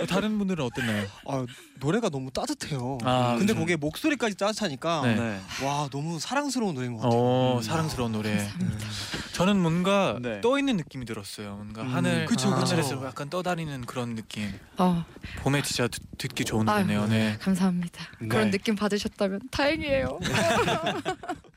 어, 0.00 0.06
다른 0.06 0.38
분들은 0.38 0.64
어땠나요? 0.64 1.06
아, 1.26 1.46
노래가 1.80 2.08
너무 2.08 2.30
따뜻해요. 2.30 2.98
아, 3.04 3.34
근데 3.38 3.52
그죠. 3.52 3.60
거기에 3.60 3.76
목소리까지 3.76 4.36
따뜻하니까 4.36 5.02
네. 5.02 5.40
와 5.64 5.88
너무 5.90 6.18
사랑스러운 6.18 6.74
노래인 6.74 6.94
것 6.94 7.02
같아요. 7.02 7.18
어 7.20 7.56
음. 7.58 7.62
사랑스러운 7.62 8.12
노래. 8.12 8.36
감사합니다. 8.36 8.86
저는 9.32 9.58
뭔가 9.58 10.18
네. 10.20 10.40
떠 10.40 10.58
있는 10.58 10.76
느낌이 10.76 11.04
들었어요. 11.04 11.54
뭔가 11.56 11.82
음. 11.82 11.94
하늘 11.94 12.26
그쵸, 12.26 12.48
그쵸, 12.50 12.60
그쵸. 12.60 12.74
하늘에서 12.76 13.06
약간 13.06 13.30
떠다니는 13.30 13.86
그런 13.86 14.14
느낌. 14.14 14.52
어, 14.78 15.04
봄에 15.40 15.62
진짜 15.62 15.88
듣, 15.88 16.02
듣기 16.18 16.44
좋은 16.44 16.68
아유. 16.68 16.84
노래네요. 16.84 17.06
네. 17.08 17.36
감사합니다. 17.40 18.04
네. 18.20 18.28
그런 18.28 18.50
느낌 18.50 18.74
받으셨다면 18.76 19.40
다행이에요. 19.50 20.18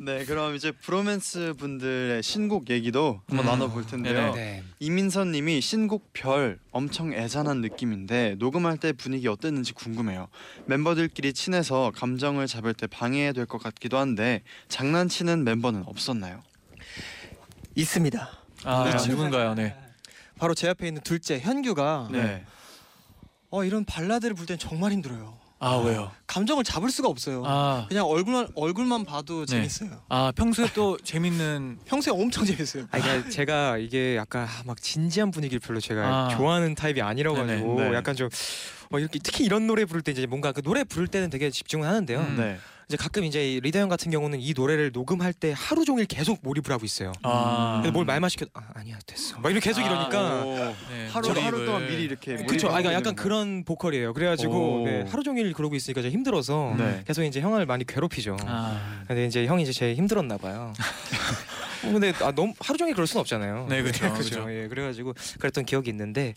네, 0.00 0.24
그럼 0.24 0.54
이제 0.54 0.72
브로맨스 0.72 1.54
분들의 1.58 2.22
신곡 2.22 2.70
얘기도 2.70 3.20
한번 3.28 3.46
음. 3.46 3.50
나눠볼 3.50 3.86
텐데요. 3.86 4.32
네네. 4.34 4.64
이민선님이 4.80 5.60
신곡 5.60 6.12
별 6.12 6.58
엄청 6.72 7.12
애잔한 7.12 7.60
느낌인데 7.60 8.36
녹음할 8.38 8.78
때 8.78 8.92
분위기 8.92 9.28
어땠는지 9.28 9.72
궁금해요. 9.72 10.28
멤버들끼리 10.66 11.32
친해서 11.32 11.92
감정을 11.94 12.46
잡을 12.46 12.74
때 12.74 12.86
방해될 12.86 13.46
것 13.46 13.62
같기도 13.62 13.98
한데 13.98 14.42
장난치는 14.68 15.44
멤버는 15.44 15.84
없었나요? 15.86 16.42
있습니다. 17.74 18.30
아 18.64 18.84
그렇죠. 18.84 19.10
누군가요? 19.10 19.54
네. 19.54 19.76
바로 20.38 20.54
제 20.54 20.68
앞에 20.68 20.86
있는 20.88 21.02
둘째 21.02 21.38
현규가 21.38 22.08
네. 22.10 22.44
어 23.50 23.64
이런 23.64 23.84
발라드를 23.84 24.34
부를 24.34 24.46
땐 24.46 24.58
정말 24.58 24.92
힘들어요. 24.92 25.43
아 25.64 25.76
왜요? 25.76 26.10
감정을 26.26 26.62
잡을 26.62 26.90
수가 26.90 27.08
없어요. 27.08 27.42
아, 27.46 27.86
그냥 27.88 28.04
얼굴만 28.06 28.48
얼굴만 28.54 29.04
봐도 29.06 29.46
네. 29.46 29.56
재밌어요. 29.56 30.02
아 30.10 30.30
평소에 30.36 30.68
또 30.74 30.98
재밌는 31.02 31.78
평소에 31.86 32.12
엄청 32.12 32.44
재밌어요. 32.44 32.84
아, 32.90 33.00
그러니까 33.00 33.30
제가 33.30 33.78
이게 33.78 34.14
약간 34.16 34.46
막 34.66 34.80
진지한 34.82 35.30
분위기를 35.30 35.60
별로 35.60 35.80
제가 35.80 36.02
아. 36.02 36.28
좋아하는 36.36 36.74
타입이 36.74 37.00
아니라 37.00 37.32
네네. 37.32 37.46
가지고 37.54 37.80
네. 37.80 37.94
약간 37.94 38.14
좀 38.14 38.28
어, 38.90 38.98
이렇게 38.98 39.18
특히 39.22 39.44
이런 39.44 39.66
노래 39.66 39.86
부를 39.86 40.02
때 40.02 40.12
이제 40.12 40.26
뭔가 40.26 40.52
그 40.52 40.60
노래 40.60 40.84
부를 40.84 41.08
때는 41.08 41.30
되게 41.30 41.50
집중을 41.50 41.88
하는데요. 41.88 42.20
음. 42.20 42.36
네. 42.36 42.58
이제 42.88 42.96
가끔 42.96 43.24
이제 43.24 43.52
이 43.54 43.60
리더 43.60 43.78
형 43.78 43.88
같은 43.88 44.10
경우는 44.10 44.40
이 44.40 44.52
노래를 44.54 44.90
녹음할 44.92 45.32
때 45.32 45.54
하루 45.56 45.84
종일 45.84 46.06
계속 46.06 46.40
몰입을 46.42 46.70
하고 46.70 46.84
있어요. 46.84 47.12
아, 47.22 47.80
근데 47.82 47.90
뭘 47.90 48.04
말만 48.04 48.28
시켜 48.28 48.46
아, 48.54 48.60
아니야 48.74 48.98
됐어. 49.06 49.38
막 49.40 49.50
이렇게 49.50 49.70
계속 49.70 49.80
이러니까 49.80 50.44
오. 50.44 50.54
네, 50.56 51.08
하루 51.10 51.28
몰입을. 51.28 51.46
하루 51.46 51.64
동안 51.64 51.86
미리 51.86 52.04
이렇게 52.04 52.36
그쵸. 52.36 52.68
아, 52.68 52.72
그러니까 52.72 52.92
약간 52.92 53.14
그런 53.14 53.64
보컬이에요. 53.64 54.12
그래가지고 54.12 54.82
오. 54.82 54.84
네, 54.84 55.04
하루 55.08 55.22
종일 55.22 55.52
그러고 55.54 55.74
있으니까 55.74 56.02
좀 56.02 56.10
힘들어서 56.10 56.74
네. 56.76 57.02
계속 57.06 57.22
이제 57.24 57.40
형을 57.40 57.64
많이 57.66 57.86
괴롭히죠. 57.86 58.36
아, 58.42 59.02
근데 59.06 59.26
이제 59.26 59.46
형이 59.46 59.62
이제 59.62 59.72
제일 59.72 59.94
힘들었나 59.96 60.36
봐요. 60.36 60.72
어, 61.88 61.92
근데 61.92 62.12
아, 62.20 62.32
너무 62.32 62.52
하루 62.60 62.78
종일 62.78 62.94
그럴 62.94 63.06
순 63.06 63.20
없잖아요. 63.20 63.66
네, 63.68 63.82
그죠. 63.82 64.12
그쵸. 64.14 64.46
예, 64.50 64.68
그래가지고 64.68 65.14
그랬던 65.38 65.64
기억이 65.64 65.90
있는데 65.90 66.34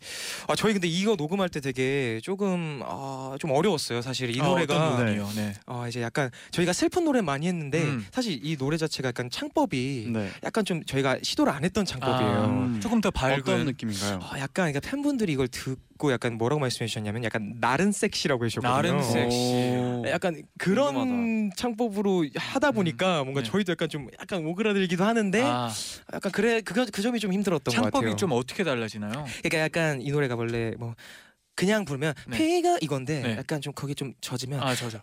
아 0.47 0.55
저희 0.55 0.73
근데 0.73 0.87
이거 0.87 1.15
녹음할 1.15 1.49
때 1.49 1.59
되게 1.59 2.19
조금 2.23 2.81
아, 2.85 3.35
좀 3.39 3.51
어려웠어요. 3.51 4.01
사실 4.01 4.35
이 4.35 4.41
아, 4.41 4.45
노래가 4.45 4.93
어떤? 4.93 5.05
네. 5.35 5.53
아 5.65 5.87
이제 5.87 6.01
약간 6.01 6.29
저희가 6.51 6.73
슬픈 6.73 7.05
노래 7.05 7.21
많이 7.21 7.47
했는데 7.47 7.83
음. 7.83 8.05
사실 8.11 8.39
이 8.43 8.57
노래 8.57 8.77
자체가 8.77 9.09
약간 9.09 9.29
창법이 9.29 10.09
네. 10.11 10.29
약간 10.43 10.65
좀 10.65 10.83
저희가 10.83 11.17
시도를 11.21 11.51
안 11.53 11.63
했던 11.63 11.85
창법이에요. 11.85 12.31
아, 12.31 12.45
음. 12.45 12.79
조금 12.81 13.01
더 13.01 13.11
밝은 13.11 13.39
어떤 13.39 13.65
느낌인가요? 13.65 14.19
아, 14.21 14.39
약간 14.39 14.71
그러니까 14.71 14.79
팬분들이 14.79 15.33
이걸 15.33 15.47
듣고 15.47 16.11
약간 16.11 16.37
뭐라고 16.37 16.59
말씀해 16.59 16.87
주셨냐면 16.87 17.23
약간 17.23 17.55
나른 17.59 17.91
섹시라고 17.91 18.45
해주셨거든요. 18.45 18.73
나른 18.73 19.03
섹시. 19.03 19.37
오. 20.01 20.07
약간 20.07 20.41
그런 20.57 20.93
궁금하다. 20.93 21.55
창법으로 21.55 22.25
하다 22.35 22.71
보니까 22.71 23.23
뭔가 23.23 23.41
네. 23.41 23.49
저희도 23.49 23.71
약간 23.71 23.89
좀 23.89 24.07
약간 24.19 24.45
오그라들기도 24.45 25.03
하는데 25.03 25.41
아, 25.43 25.69
약간 26.13 26.31
그래 26.31 26.61
그거 26.61 26.85
그 26.91 27.01
점이 27.01 27.19
좀 27.19 27.33
힘들었던 27.33 27.73
것 27.73 27.81
같아요. 27.81 27.91
창법이 27.91 28.17
좀 28.17 28.31
어떻게 28.31 28.63
달라지나요? 28.63 29.25
그러니까 29.43 29.59
약간 29.59 30.01
이 30.01 30.11
노래가 30.11 30.35
원래 30.35 30.71
뭐 30.77 30.95
그냥 31.55 31.85
부르면 31.85 32.13
네. 32.27 32.37
비가 32.37 32.77
이건데 32.81 33.21
네. 33.21 33.37
약간 33.37 33.61
좀 33.61 33.73
거기 33.73 33.95
좀 33.95 34.13
젖으면 34.21 34.61
아 34.61 34.75
저죠. 34.75 35.01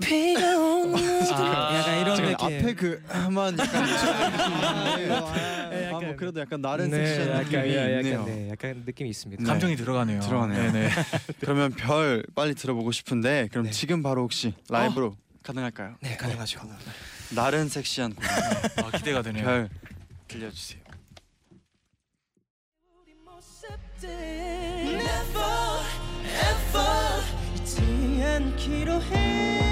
비가 0.00 0.58
오는 0.58 0.96
아, 1.32 1.70
아, 1.70 1.78
약간 1.78 2.00
이런 2.00 2.16
느낌. 2.16 2.34
앞에 2.34 2.74
그만 2.74 3.58
약간 3.58 3.84
네, 4.96 5.06
그, 5.06 5.12
아, 5.14 5.16
약간 5.16 5.94
아뭐 5.94 6.00
뭐 6.02 6.16
그래도 6.16 6.40
약간 6.40 6.60
나른 6.60 6.90
네, 6.90 7.04
섹시한 7.06 7.28
약간, 7.28 7.44
느낌이 7.44 7.68
예, 7.68 7.76
약간, 7.76 8.04
있네요. 8.04 8.24
네, 8.24 8.50
약간 8.50 8.82
느낌이 8.84 9.10
있습니다. 9.10 9.42
네. 9.42 9.46
감정이 9.48 9.76
들어가네요. 9.76 10.20
들어가네요. 10.20 10.72
네네. 10.72 10.88
그러면 11.40 11.70
별 11.72 12.24
빨리 12.34 12.54
들어보고 12.54 12.92
싶은데 12.92 13.48
그럼 13.50 13.70
지금 13.70 14.02
바로 14.02 14.22
혹시 14.22 14.54
라이브로 14.68 15.06
어? 15.06 15.16
가능할까요? 15.42 15.96
네 16.00 16.16
가능하죠. 16.16 16.60
나른 17.34 17.68
섹시한 17.68 18.14
곡. 18.14 18.24
아 18.24 18.90
기대가 18.96 19.22
되네요. 19.22 19.44
별 19.44 19.68
들려주세요. 20.28 20.82
않기로 28.62 29.00
해 29.02 29.71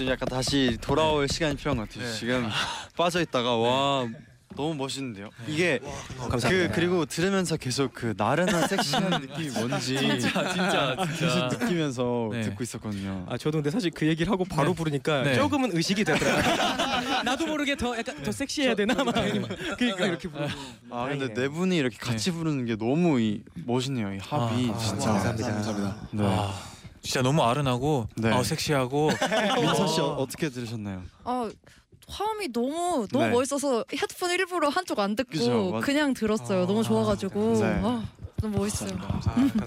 지금 0.00 0.12
약간 0.12 0.28
다시 0.30 0.78
돌아올 0.80 1.28
시간이 1.28 1.56
필요한 1.56 1.76
것 1.76 1.86
같아요. 1.90 2.10
네. 2.10 2.14
지금 2.18 2.48
빠져 2.96 3.20
있다가 3.20 3.54
와 3.56 4.08
너무 4.56 4.74
멋있는데요. 4.74 5.28
이게 5.46 5.78
그 6.40 6.70
그리고 6.72 7.04
들으면서 7.04 7.58
계속 7.58 7.92
그 7.92 8.14
나른한 8.16 8.66
섹시한 8.66 9.20
느낌이 9.20 9.50
뭔지 9.50 9.98
진짜 9.98 10.48
진짜 10.52 10.96
계속 10.96 11.16
진짜. 11.16 11.48
느끼면서 11.52 12.30
네. 12.32 12.40
듣고 12.40 12.62
있었거든요. 12.62 13.26
아 13.28 13.36
저도 13.36 13.58
근데 13.58 13.70
사실 13.70 13.90
그 13.90 14.06
얘기를 14.06 14.32
하고 14.32 14.46
바로 14.46 14.68
네. 14.70 14.74
부르니까 14.74 15.22
네. 15.22 15.34
조금은 15.34 15.76
의식이 15.76 16.02
되더라고요. 16.04 17.20
나도 17.22 17.46
모르게 17.46 17.76
더 17.76 17.94
약간 17.98 18.22
더 18.22 18.32
섹시해야 18.32 18.74
되나 18.74 19.04
막 19.04 19.12
그러니까 19.76 20.06
이렇게 20.06 20.28
부르. 20.30 20.48
아 20.90 21.08
근데. 21.10 21.34
네 21.34 21.48
분이 21.48 21.76
이렇게 21.76 21.98
같이 21.98 22.30
부르는 22.32 22.64
게 22.64 22.74
너무 22.76 23.20
이, 23.20 23.42
멋있네요. 23.66 24.14
이 24.14 24.18
합이 24.18 24.70
아, 24.74 24.78
진짜. 24.78 25.12
감사합니다. 25.12 26.08
네. 26.12 26.24
아, 26.24 26.54
진짜 27.02 27.22
너무 27.22 27.42
아른하고 27.42 28.08
네. 28.16 28.30
아, 28.32 28.42
섹시하고 28.42 29.10
민서 29.60 29.86
씨 29.86 30.00
어, 30.00 30.14
어떻게 30.14 30.48
들으셨나요? 30.48 31.02
어 31.24 31.48
화음이 32.08 32.48
너무 32.52 33.06
너무 33.10 33.24
네. 33.26 33.30
멋있어서 33.30 33.84
헤드폰 33.92 34.30
일부러 34.32 34.68
한쪽 34.68 34.98
안 34.98 35.14
듣고 35.16 35.30
그죠, 35.30 35.70
맞- 35.70 35.80
그냥 35.82 36.12
들었어요. 36.12 36.64
아, 36.64 36.66
너무 36.66 36.82
좋아가지고 36.82 37.54
네. 37.60 37.80
아, 37.84 38.04
너무 38.42 38.58
멋있어요. 38.58 38.90
아, 39.00 39.06
감사합니다. 39.20 39.64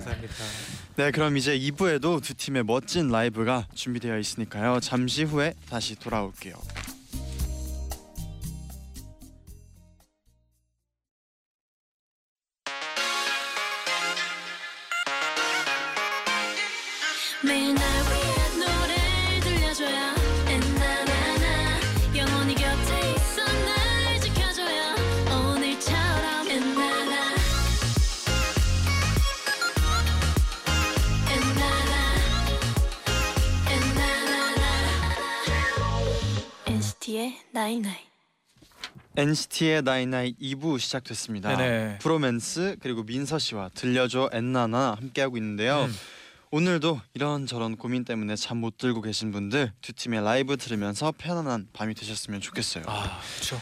네, 0.95 1.11
그럼 1.11 1.37
이제 1.37 1.57
2부에도 1.57 2.21
두 2.21 2.33
팀의 2.33 2.65
멋진 2.65 3.07
라이브가 3.07 3.67
준비되어 3.73 4.19
있으니까요. 4.19 4.79
잠시 4.81 5.23
후에 5.23 5.53
다시 5.69 5.95
돌아올게요. 5.95 6.55
night 37.63 37.79
night 37.79 37.95
NCT의 39.15 39.84
나이나이 39.84 40.36
2부 40.36 40.77
시작됐습니다. 40.79 41.55
네네. 41.55 42.00
브로맨스 42.00 42.77
그리고 42.82 43.03
민서 43.03 43.39
씨와 43.39 43.70
들려줘 43.74 44.32
엔나나 44.34 44.96
함께하고 45.00 45.38
있는데요. 45.38 45.84
음. 45.86 45.93
오늘도 46.51 47.00
이런저런 47.13 47.77
고민 47.77 48.03
때문에 48.03 48.36
잠 48.36 48.58
못 48.58 48.77
들고 48.77 49.01
계신 49.01 49.32
분들 49.32 49.72
두 49.82 49.93
팀의 49.93 50.24
라이브 50.25 50.58
들으면서 50.58 51.13
편안한 51.17 51.67
밤이 51.72 51.93
되셨으면 51.93 52.41
좋겠어요. 52.41 52.84
아 52.88 53.22
그렇죠. 53.36 53.62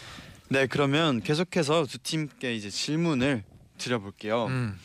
네, 0.49 0.65
그러면 0.65 1.21
계속해서 1.21 1.85
두 1.85 1.99
팀께 1.99 2.55
이제 2.55 2.71
질문을 2.71 3.43
드려볼게요. 3.77 4.45
음. 4.47 4.79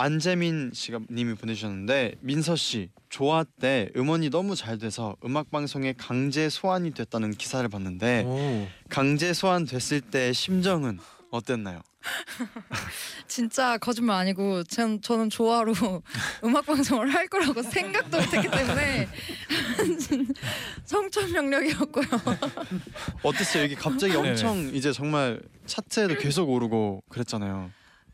안재민 0.00 0.70
씨가 0.72 1.00
님이 1.10 1.34
보내주셨는데 1.34 2.14
민서 2.20 2.56
씨 2.56 2.88
좋아 3.10 3.44
때 3.44 3.90
음원이 3.94 4.30
너무 4.30 4.56
잘 4.56 4.78
돼서 4.78 5.14
음악 5.26 5.50
방송에 5.50 5.92
강제 5.92 6.48
소환이 6.48 6.92
됐다는 6.92 7.32
기사를 7.32 7.68
봤는데 7.68 8.24
오. 8.24 8.66
강제 8.88 9.34
소환 9.34 9.66
됐을 9.66 10.00
때 10.00 10.32
심정은 10.32 11.00
어땠나요? 11.30 11.82
진짜 13.28 13.76
거짓말 13.76 14.16
아니고 14.20 14.64
전 14.64 15.02
저는 15.02 15.28
조화로 15.28 15.74
음악 16.44 16.64
방송을 16.64 17.12
할 17.12 17.28
거라고 17.28 17.62
생각도 17.62 18.20
못했기 18.22 18.50
때문에 18.50 19.06
청천벽력이었고요. 20.86 22.06
어땠어요? 23.22 23.64
이게 23.64 23.74
갑자기 23.74 24.14
네네. 24.14 24.30
엄청 24.30 24.60
이제 24.72 24.92
정말 24.92 25.42
차트에도 25.66 26.14
계속 26.16 26.48
오르고 26.48 27.02
그랬잖아요. 27.10 27.70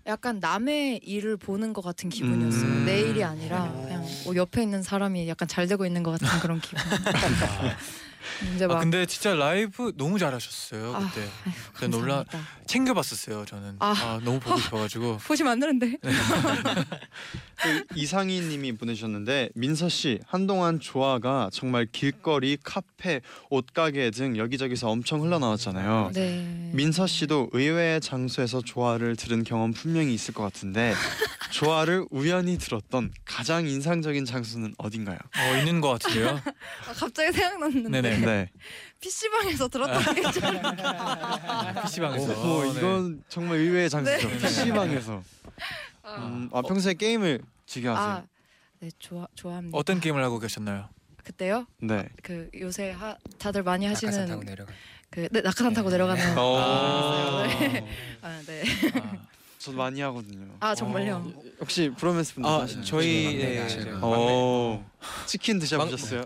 약간 0.07 0.39
남의 0.39 1.01
일을 1.03 1.37
보는 1.37 1.73
것 1.73 1.83
같은 1.83 2.09
기분이었어요. 2.11 2.65
음. 2.65 2.85
내 2.87 3.01
일이 3.01 3.25
아니라 3.25 3.73
그냥 3.73 4.05
뭐 4.25 4.37
옆에 4.37 4.63
있는 4.63 4.83
사람이 4.83 5.29
약간 5.29 5.49
잘 5.49 5.67
되고 5.67 5.85
있는 5.85 6.03
것 6.03 6.13
같은 6.13 6.39
그런 6.41 6.61
기분. 6.61 6.79
이제 8.55 8.67
막 8.67 8.77
아 8.77 8.81
근데 8.81 9.07
진짜 9.07 9.35
라이브 9.35 9.93
너무 9.97 10.19
잘하셨어요 10.19 10.95
아, 10.95 10.99
그때. 11.01 11.29
아이고, 11.47 11.59
진짜 11.79 11.89
놀라 11.89 12.15
감사합니다. 12.25 12.67
챙겨봤었어요 12.67 13.45
저는. 13.47 13.77
아. 13.79 13.91
아, 13.97 14.21
너무 14.25 14.41
보고 14.41 14.59
싶어가지고. 14.59 15.19
보시면 15.19 15.53
안 15.53 15.61
되는데. 15.61 15.97
또 17.63 17.85
이상희 17.95 18.41
님이 18.41 18.73
보내주셨는데 18.73 19.51
민서 19.55 19.89
씨 19.89 20.19
한동안 20.27 20.79
조화가 20.79 21.51
정말 21.53 21.87
길거리, 21.91 22.59
카페, 22.63 23.21
옷가게 23.51 24.11
등 24.11 24.37
여기저기서 24.37 24.91
엄청 24.91 25.23
흘러나왔잖아요. 25.23 26.11
네. 26.13 26.71
민서 26.75 27.07
씨도 27.07 27.51
의외의 27.53 28.01
장소에서 28.01 28.61
조화를 28.63 29.17
들은 29.17 29.43
경험 29.45 29.73
분명히 29.73 30.13
있을 30.15 30.35
것 30.35 30.43
같은데 30.43 30.93
조화를 31.51 32.07
우연히 32.11 32.59
들었던 32.59 33.13
가장 33.25 33.67
인상적인 33.67 34.25
장소는 34.27 34.75
어딘가요? 34.79 35.17
어 35.39 35.57
있는 35.59 35.81
것 35.81 35.89
같은데요. 35.91 36.41
아, 36.89 36.93
갑자기 36.93 37.33
생각났는데 37.33 38.01
네네. 38.03 38.16
네. 38.25 38.51
PC방에서 39.01 39.69
들었던 39.69 40.15
게 40.15 40.23
좀. 40.23 40.43
PC방에서. 41.83 42.33
오, 42.43 42.73
네. 42.73 42.79
이건 42.79 43.25
정말 43.29 43.59
의외의 43.59 43.91
장소죠. 43.91 44.29
네. 44.29 44.39
PC방에서. 44.39 45.23
아, 46.03 46.15
음, 46.17 46.49
아 46.53 46.63
평소에 46.63 46.95
게임을 46.95 47.41
즐겨 47.67 47.95
하세요? 47.95 48.09
아, 48.09 48.25
네 48.81 48.91
좋아 48.99 49.27
좋아합니다. 49.35 49.77
어떤 49.77 50.01
게임을 50.01 50.23
하고 50.23 50.39
계셨나요? 50.39 50.89
그때요? 51.25 51.67
네. 51.81 52.09
그 52.23 52.49
요새 52.55 52.93
하, 52.93 53.17
다들 53.39 53.63
많이 53.65 53.87
낙하산 53.87 54.11
타고 54.11 54.23
하시는 54.23 54.41
내려가. 54.47 54.73
그 55.11 55.29
네, 55.31 55.41
낙하산 55.41 55.75
타고 55.75 55.91
내려가는. 55.91 56.39
오. 56.39 57.47
네. 57.59 57.85
아 58.23 58.41
네. 58.47 58.63
아, 58.95 59.27
저도 59.67 59.77
많이 59.79 60.01
하거든요. 60.01 60.47
아 60.61 60.75
정말요? 60.75 61.17
어. 61.17 61.33
혹시 61.61 61.91
브로맨스 61.97 62.35
분들 62.35 62.51
아 62.51 62.61
하시나요? 62.63 62.85
저희 62.85 63.37
네, 63.37 63.61
네, 63.63 63.69
제가. 63.69 63.85
제가 63.85 64.07
오. 64.07 64.85
치킨 65.27 65.59
드셔보셨어요? 65.59 66.25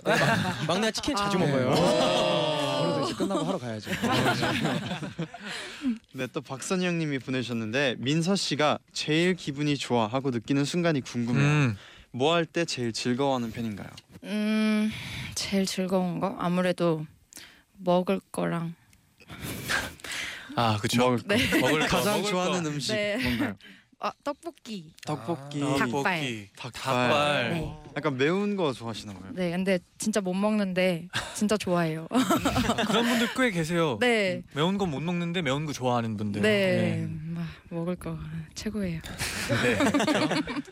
막내 0.66 0.90
치킨 0.92 1.16
자주 1.16 1.38
아. 1.38 1.40
먹어요. 1.40 1.68
오늘도 1.70 3.04
이제 3.04 3.14
끝나고 3.14 3.42
하러 3.44 3.58
가야죠. 3.58 3.90
네, 6.12 6.26
또 6.32 6.40
박선영님이 6.42 7.18
보내주셨는데 7.20 7.96
민서 7.98 8.36
씨가 8.36 8.78
제일 8.92 9.34
기분이 9.34 9.76
좋아 9.78 10.06
하고 10.06 10.30
느끼는 10.30 10.64
순간이 10.66 11.00
궁금해요. 11.00 11.44
음. 11.46 11.76
뭐 12.12 12.34
할 12.34 12.44
때 12.44 12.64
제일 12.64 12.92
즐거워하는 12.92 13.52
편인가요? 13.52 13.88
음 14.24 14.90
제일 15.34 15.64
즐거운 15.64 16.18
거 16.20 16.36
아무래도 16.40 17.06
먹을 17.78 18.20
거랑 18.32 18.74
아 20.56 20.76
그렇죠. 20.78 21.00
먹을 21.00 21.18
거. 21.18 21.34
네. 21.34 21.60
먹을 21.60 21.80
거, 21.80 21.86
가장 21.86 22.16
먹을 22.18 22.30
좋아하는 22.30 22.62
거. 22.62 22.68
음식 22.70 22.92
네. 22.94 23.16
뭔가요? 23.22 23.56
아 24.02 24.12
떡볶이. 24.24 24.94
떡볶이. 25.04 25.62
아, 25.62 25.76
닭발. 25.76 26.48
닭발. 26.56 26.72
닭발. 26.72 27.50
네. 27.50 27.76
약간 27.96 28.16
매운 28.16 28.56
거 28.56 28.72
좋아하시나 28.72 29.12
봐요. 29.12 29.30
네 29.34 29.50
근데 29.50 29.78
진짜 29.98 30.22
못 30.22 30.32
먹는데 30.32 31.08
진짜 31.34 31.56
좋아해요. 31.58 32.08
그런 32.88 33.06
분들 33.06 33.28
꽤 33.36 33.50
계세요. 33.50 33.98
네. 34.00 34.42
매운 34.54 34.78
거못 34.78 35.02
먹는데 35.02 35.42
매운 35.42 35.66
거 35.66 35.72
좋아하는 35.74 36.16
분들. 36.16 36.40
네. 36.40 37.06
막 37.10 37.44
먹을 37.68 37.94
거 37.96 38.16
최고예요. 38.54 39.00
네. 39.62 39.76
그렇죠. 39.76 40.62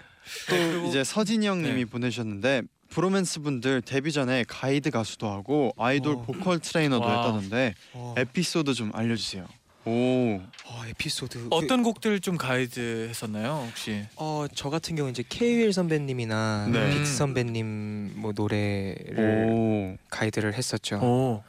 또 0.50 0.56
네, 0.56 0.88
이제 0.88 1.04
서진영님이 1.04 1.74
네. 1.74 1.84
보내주셨는데 1.84 2.62
브로맨스 2.90 3.40
분들 3.40 3.82
데뷔 3.82 4.12
전에 4.12 4.44
가이드 4.48 4.90
가수도 4.90 5.28
하고 5.28 5.72
아이돌 5.76 6.14
어. 6.16 6.22
보컬 6.22 6.58
트레이너도 6.58 7.04
와. 7.04 7.16
했다던데 7.26 7.74
어, 7.92 8.14
에피소드 8.16 8.72
좀 8.74 8.90
알려주세요. 8.94 9.46
오. 9.88 10.40
어, 10.66 10.82
에피소드. 10.88 11.46
어떤 11.50 11.82
곡들 11.82 12.20
좀 12.20 12.36
가이드 12.36 13.06
했었나요 13.08 13.64
혹시? 13.68 14.04
어 14.16 14.46
저 14.54 14.70
같은 14.70 14.96
경우 14.96 15.08
이제 15.10 15.22
케이윌 15.28 15.72
선배님이나 15.72 16.68
네. 16.72 16.90
빅 16.90 17.06
선배님 17.06 18.12
뭐 18.16 18.32
노래를 18.34 19.46
오. 19.50 19.96
가이드를 20.10 20.54
했었죠. 20.54 20.96
오. 20.98 21.42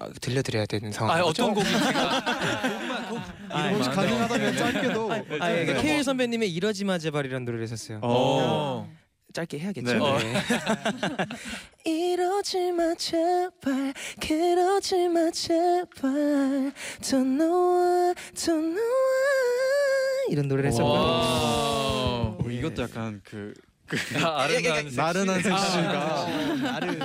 아, 0.00 0.08
들려드려야 0.20 0.66
되는 0.66 0.90
상황. 0.92 1.16
아 1.18 1.22
어떤 1.22 1.52
곡인지가 1.54 2.22
아, 3.50 3.68
혹시 3.68 3.88
네. 3.90 3.94
가능하다면 3.94 4.56
짧게도. 4.56 5.12
아, 5.12 5.50
예, 5.52 5.64
네. 5.64 5.82
케이윌 5.82 6.02
선배님의 6.04 6.50
이러지 6.52 6.84
마 6.84 6.98
제발이라는 6.98 7.44
노래를 7.44 7.64
했었어요. 7.64 7.98
어. 8.02 8.88
짧게 9.32 9.58
해야겠죠. 9.58 9.92
네. 9.92 9.98
어. 9.98 10.18
네. 10.18 10.34
이러지 11.90 12.72
마 12.72 12.94
제발 12.94 13.92
그러지 14.20 15.08
마 15.08 15.30
제발 15.30 16.72
Don't 17.00 17.36
know 17.38 17.74
why, 17.76 18.14
don't 18.34 18.74
know 18.74 18.76
why 18.78 20.26
이런 20.30 20.48
노래를 20.48 20.68
했었고요. 20.70 20.92
와. 20.92 22.36
어, 22.38 22.38
이것도 22.48 22.82
약간 22.82 23.20
그 23.24 23.52
아, 24.24 24.42
아름다운 24.44 24.88
나른한 24.94 25.42
섹시가 25.42 26.26
나를 26.62 26.98
네, 26.98 27.04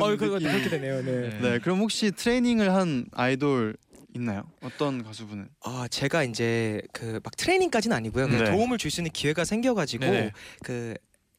어 0.00 0.16
그거 0.16 0.38
그렇게 0.38 0.68
되네요. 0.70 1.02
네. 1.02 1.28
네. 1.30 1.38
네 1.40 1.58
그럼 1.58 1.80
혹시 1.80 2.10
트레이닝을 2.12 2.72
한 2.72 3.06
아이돌 3.12 3.76
있나요? 4.16 4.44
어떤 4.62 5.02
가수분은? 5.02 5.48
아 5.64 5.86
제가 5.90 6.22
이제 6.22 6.80
그 6.92 7.20
막 7.22 7.36
트레이닝까지는 7.36 7.94
아니고요. 7.96 8.28
네. 8.28 8.44
도움을 8.44 8.78
줄 8.78 8.90
수 8.90 9.00
있는 9.00 9.10
기회가 9.10 9.44
생겨가지고 9.44 10.04
네네. 10.06 10.30
그 10.62 10.94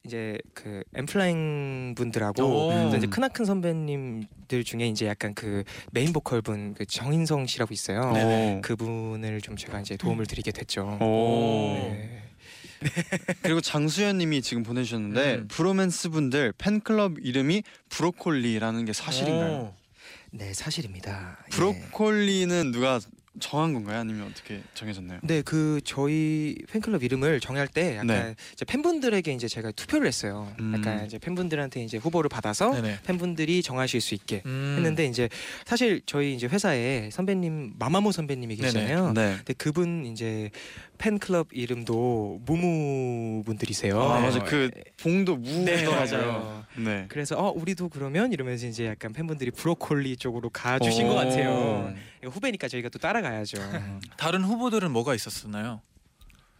이제 0.06 0.38
그 0.54 0.84
엔플라잉 0.93 1.95
분들하고. 1.96 2.36
또 2.36 2.96
이제 2.96 3.08
크나큰 3.08 3.46
선배님들 3.46 4.63
중에 4.63 4.88
이제 4.88 5.08
약간 5.08 5.34
그 5.34 5.63
메인 5.91 6.13
보컬 6.13 6.41
분그 6.41 6.86
정인성 6.86 7.48
씨라고 7.48 7.74
있어요. 7.74 8.02
오. 8.02 8.62
그분을 8.62 9.41
좀 9.41 9.58
제가 9.58 9.82
이제 9.82 9.98
도움을 9.98 10.26
드리게 10.28 10.52
됐죠. 10.52 10.98
오. 11.02 11.74
네. 11.74 12.22
그리고 13.41 13.62
장수현님이 13.62 14.41
지금 14.41 14.62
보내주셨는데 14.62 15.36
음. 15.36 15.48
브로맨스 15.48 16.10
분들 16.10 16.54
팬클럽 16.58 17.13
이름이 17.22 17.63
브로콜리라는 17.89 18.86
게 18.86 18.94
사실인가요? 18.94 19.52
오. 19.54 19.74
네 20.32 20.54
사실입니다. 20.54 21.39
예. 21.46 21.50
브로콜리는 21.50 22.72
누가 22.72 23.00
정한 23.39 23.74
건가요? 23.74 24.00
아니면 24.00 24.28
어떻게 24.32 24.62
정해졌나요? 24.74 25.19
네, 25.24 25.41
그 25.41 25.82
저희 25.84 26.56
팬클럽 26.71 27.04
이름을 27.04 27.39
정할 27.39 27.67
때 27.67 27.93
약간 27.95 28.08
네. 28.08 28.36
이제 28.54 28.65
팬분들에게 28.65 29.32
이제 29.34 29.48
제가 29.48 29.71
투표를 29.71 30.08
했어요. 30.08 30.54
음. 30.60 30.74
약간 30.78 31.06
이제 31.06 31.17
팬분들한테 31.17 31.84
이제 31.84 31.98
후보를 31.98 32.30
받아서 32.30 32.71
네네. 32.71 33.00
팬분들이 33.04 33.62
정하실 33.62 34.02
수 34.02 34.13
있게 34.13 34.41
음. 34.45 34.76
했는데 34.78 35.06
이제 35.06 35.30
사실 35.65 36.02
저희 36.06 36.34
이제 36.36 36.48
회사에 36.48 37.10
선배님 37.12 37.74
마마무 37.78 38.12
선배님이. 38.12 38.56
계시잖아요. 38.56 39.13
네. 39.13 39.36
근데 39.38 39.54
그분 39.54 40.06
이제 40.06 40.50
팬클럽 40.97 41.49
이름도 41.51 42.41
무무 42.45 43.43
분들이세요. 43.45 44.01
아 44.01 44.19
네. 44.19 44.25
맞아 44.25 44.43
그 44.43 44.69
봉도 44.97 45.38
네, 45.41 45.84
무더라고요. 45.84 46.17
맞아요. 46.17 46.65
네. 46.77 47.05
그래서 47.10 47.36
어 47.38 47.51
우리도 47.51 47.89
그러면 47.89 48.31
이러면서 48.34 48.67
이제 48.67 48.86
약간 48.86 49.13
팬분들이 49.13 49.51
브로콜리 49.51 50.17
쪽으로 50.17 50.49
가주신 50.49 51.05
오. 51.05 51.10
것 51.10 51.15
같아요. 51.15 51.93
이거 52.21 52.29
후배니까 52.29 52.67
저희가 52.67 52.89
또 52.89 52.99
따라가야죠. 52.99 53.58
다른 54.17 54.43
후보들은 54.43 54.91
뭐가 54.91 55.15
있었나요? 55.15 55.81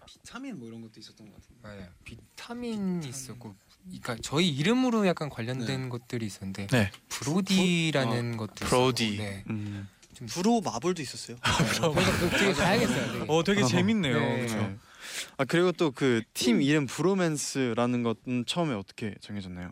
비타민 0.06 0.58
뭐 0.60 0.68
이런 0.68 0.82
것도 0.82 1.00
있었던 1.00 1.28
것 1.28 1.36
같은데. 1.36 1.60
맞아요. 1.64 1.88
비타민 2.04 3.04
이 3.04 3.08
있었고, 3.10 3.56
그러니까 3.86 4.16
저희 4.22 4.50
이름으로 4.50 5.06
약간 5.08 5.30
관련된 5.30 5.90
것들이 5.90 6.26
있었는데 6.26 6.68
네. 6.68 6.92
브로디라는 7.10 8.38
것도 8.38 8.66
브로디. 8.66 9.06
있었고, 9.16 9.24
네. 9.24 9.44
음. 9.50 9.88
브로 10.28 10.62
마블도 10.62 11.02
있었어요. 11.02 11.38
되게 12.38 12.54
가야겠어요. 12.54 13.12
되게. 13.14 13.26
어 13.28 13.44
되게 13.44 13.64
재밌네요. 13.64 14.20
네. 14.20 14.38
그렇죠. 14.38 14.56
네. 14.58 14.76
아 15.38 15.46
그리고 15.46 15.72
또 15.72 15.92
그 15.92 16.22
팀 16.34 16.62
이름 16.62 16.86
브로맨스라는 16.88 18.04
것은 18.04 18.46
처음에 18.48 18.74
어떻게 18.74 19.16
정해졌나요? 19.22 19.72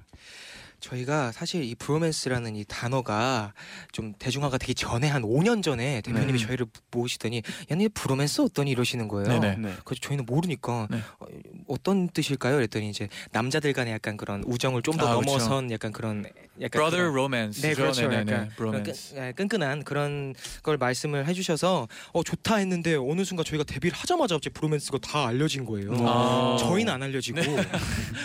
저희가 0.87 1.31
사실 1.31 1.63
이 1.63 1.75
브로맨스라는 1.75 2.57
이 2.57 2.65
단어가 2.67 3.53
좀 3.93 4.13
대중화가 4.19 4.57
되기 4.57 4.75
전에 4.75 5.07
한 5.07 5.21
5년 5.23 5.63
전에 5.63 6.01
대표님이 6.01 6.33
네. 6.33 6.45
저희를 6.45 6.65
모시더니 6.91 7.41
야니 7.71 7.87
브로맨스 7.89 8.41
어떠니 8.41 8.69
이러시는 8.71 9.07
거예요. 9.07 9.27
네네. 9.29 9.55
네. 9.57 9.73
그래서 9.85 10.01
저희는 10.01 10.25
모르니까 10.25 10.87
네. 10.91 10.99
어, 11.67 11.75
떤 11.83 12.09
뜻일까요? 12.09 12.55
그랬더니 12.55 12.89
이제 12.89 13.07
남자들 13.31 13.71
간에 13.71 13.91
약간 13.91 14.17
그런 14.17 14.43
우정을 14.45 14.81
좀더 14.81 15.07
아, 15.07 15.15
그렇죠. 15.15 15.31
넘어선 15.37 15.71
약간 15.71 15.91
그런 15.93 16.25
약간 16.59 16.69
Brother 16.71 17.09
그런- 17.11 17.13
Romance. 17.13 17.61
네 17.61 17.73
그렇죠. 17.73 18.01
네네네. 18.09 18.31
약간 18.31 18.49
Bromance. 18.57 19.15
끈, 19.15 19.23
아, 19.23 19.31
끈끈한 19.31 19.83
그런 19.85 20.35
걸 20.63 20.77
말씀을 20.77 21.27
해 21.27 21.33
주셔서 21.33 21.87
어 22.11 22.23
좋다 22.23 22.57
했는데 22.57 22.95
어느 22.95 23.23
순간 23.23 23.45
저희가 23.45 23.63
데뷔를 23.63 23.95
하자마자 23.97 24.35
갑자기 24.35 24.53
브로맨스가 24.53 24.97
다 24.99 25.27
알려진 25.27 25.63
거예요. 25.65 25.93
아. 26.05 26.57
저희는 26.59 26.91
안 26.91 27.01
알려지고 27.03 27.39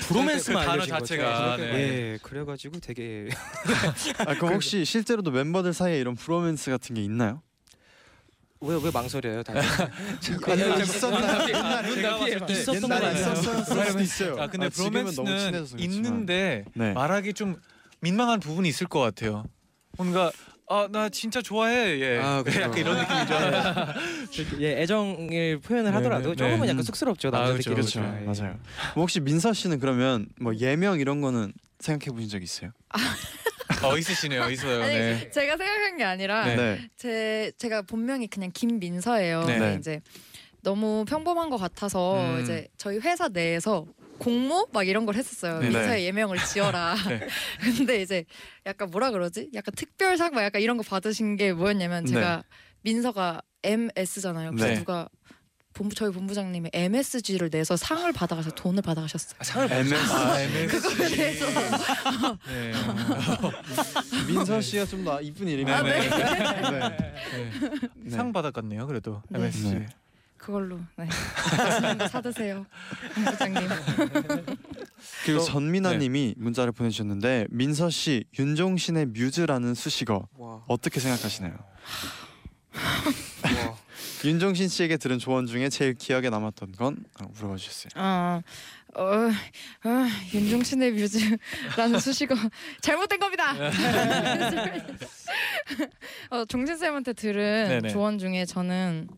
브로맨스만 0.09 0.65
그 0.65 0.71
알려진 0.73 0.95
자체가, 0.95 1.51
거죠. 1.57 1.63
네. 1.63 1.73
예, 1.79 2.19
그래 2.23 2.45
가지고 2.49 2.81
되게 2.81 3.29
아 4.27 4.35
그럼 4.35 4.55
혹시 4.55 4.85
실제로도 4.85 5.31
멤버들 5.31 5.73
사이에 5.73 6.01
이런 6.01 6.17
브로맨스 6.17 6.71
같은 6.71 6.95
게 6.97 7.03
있나요? 7.05 7.43
왜왜 8.61 8.91
망설여요? 8.93 9.43
다들? 9.45 9.61
아니 10.51 10.83
있었나요? 10.83 11.47
제가 11.95 12.19
봤을 12.19 12.47
때 12.47 12.53
있었던 12.55 12.81
건 12.81 12.91
옛날에 12.91 13.07
아니에요. 13.07 13.33
있었을 13.33 13.85
수도 13.87 14.01
있어요. 14.01 14.37
아 14.41 14.47
근데 14.49 14.69
지금은 14.71 14.93
너무 15.05 15.15
브로맨스는 15.15 15.39
친해져서 15.39 15.77
그렇지만. 15.77 15.85
있는데 16.07 16.65
네. 16.75 16.93
말하기 16.93 17.35
좀 17.35 17.57
민망한 18.01 18.41
부분이 18.41 18.69
있을 18.69 18.89
것 18.89 18.99
같아요. 19.01 19.45
뭔가 19.97 20.33
아 20.71 20.87
나 20.91 21.09
진짜 21.09 21.41
좋아해. 21.41 21.99
예. 22.01 22.19
아, 22.23 22.43
그렇죠. 22.43 22.61
약간 22.61 22.77
이런 22.79 22.99
느낌이죠. 22.99 24.61
예, 24.61 24.83
애정을 24.83 25.61
표현을 25.61 25.91
네, 25.93 25.97
하더라도 25.97 26.31
네, 26.31 26.37
조금은 26.37 26.61
네. 26.63 26.69
약간 26.69 26.83
쑥스럽죠 26.83 27.29
아, 27.29 27.31
남자들끼리 27.31 27.75
그렇죠, 27.75 28.01
그렇죠. 28.01 28.19
예. 28.21 28.25
맞아요. 28.27 28.59
뭐 28.95 29.05
혹시 29.05 29.21
민서 29.21 29.53
씨는 29.55 29.79
그러면 29.81 30.27
뭐 30.41 30.55
예명 30.57 31.01
이런 31.01 31.21
거는 31.23 31.53
생각해 31.79 32.13
보신 32.15 32.29
적 32.29 32.43
있어요? 32.43 32.73
어 33.83 33.97
있으시네요. 33.97 34.49
있어요. 34.51 34.83
아니 34.83 34.95
네. 34.95 35.31
제가 35.31 35.57
생각한 35.57 35.97
게 35.99 36.05
아니라 36.05 36.45
네. 36.45 36.91
제 36.97 37.53
제가 37.59 37.83
본명이 37.83 38.27
그냥 38.29 38.51
김민서예요. 38.53 39.45
네. 39.45 39.53
근데 39.59 39.71
네. 39.71 39.77
이제 39.79 40.01
너무 40.63 41.05
평범한 41.07 41.51
것 41.51 41.57
같아서 41.57 42.21
음. 42.21 42.43
이제 42.43 42.69
저희 42.77 42.99
회사 42.99 43.29
내에서 43.29 43.87
공모 44.19 44.67
막 44.73 44.87
이런 44.87 45.07
걸 45.07 45.15
했었어요. 45.15 45.61
네. 45.61 45.69
민서의 45.69 46.05
예명을 46.07 46.39
지어라. 46.39 46.97
네. 47.09 47.27
근데 47.77 48.03
이제 48.03 48.25
약간 48.67 48.91
뭐라 48.91 49.11
그러지? 49.11 49.51
약간 49.55 49.73
특별상 49.75 50.33
막 50.35 50.43
약간 50.43 50.61
이런 50.61 50.77
거 50.77 50.83
받으신 50.83 51.37
게 51.37 51.53
뭐였냐면 51.53 52.05
네. 52.05 52.15
제가 52.15 52.43
민서가 52.83 53.43
MS잖아요. 53.63 54.51
그래서 54.51 54.67
네. 54.69 54.75
누가 54.75 55.09
본부 55.79 55.95
저희 55.95 56.11
본부장님이 56.11 56.71
MSG를 56.73 57.51
내서 57.51 57.77
상을 57.77 58.13
받아가서 58.13 58.51
돈을 58.51 58.83
받아가셨어요. 58.83 59.39
아, 59.39 59.45
상을 59.45 59.73
MS 59.73 60.13
아, 60.13 60.41
MS. 60.41 60.81
그거에 60.83 61.09
대해서 61.09 61.47
네. 62.49 62.73
민서 64.27 64.61
씨가 64.61 64.87
좀 64.87 65.05
더 65.05 65.21
이쁜 65.21 65.47
이름이 65.47 65.71
아, 65.71 65.81
네. 65.83 66.01
네. 66.01 66.71
네. 66.71 67.13
네. 67.95 68.11
상 68.11 68.33
받았겠네요. 68.33 68.89
그래도 68.89 69.23
네. 69.29 69.39
MSG. 69.39 69.71
네. 69.75 69.87
그걸로 70.37 70.81
네. 70.97 71.07
사드세요, 72.09 72.67
본부장님. 73.15 73.69
그리고 75.25 75.39
또- 75.41 75.45
전민아님이 75.45 76.35
문자를 76.39 76.73
보내주셨는데 76.73 77.47
민서 77.51 77.89
씨 77.91 78.25
윤종신의 78.37 79.07
뮤즈라는 79.07 79.75
수식어 79.75 80.27
와. 80.39 80.63
어떻게 80.67 80.99
생각하시나요? 80.99 81.57
와. 84.25 84.31
윤종신 84.31 84.69
씨에게 84.69 84.97
들은 84.97 85.19
조언 85.19 85.47
중에 85.47 85.69
제일 85.69 85.95
기억에 85.95 86.31
남았던 86.31 86.73
건 86.73 86.97
아, 87.21 87.27
물어봐 87.35 87.57
주셨어요. 87.57 87.91
어, 87.97 88.41
어, 88.95 89.03
어 89.03 90.07
윤종신의 90.35 90.93
뮤즈라는 90.93 92.01
수식어 92.01 92.35
잘못된 92.81 93.19
겁니다. 93.19 93.55
어, 96.31 96.45
종신 96.47 96.77
쌤한테 96.77 97.13
들은 97.13 97.69
네네. 97.69 97.89
조언 97.91 98.19
중에 98.19 98.45
저는 98.45 99.09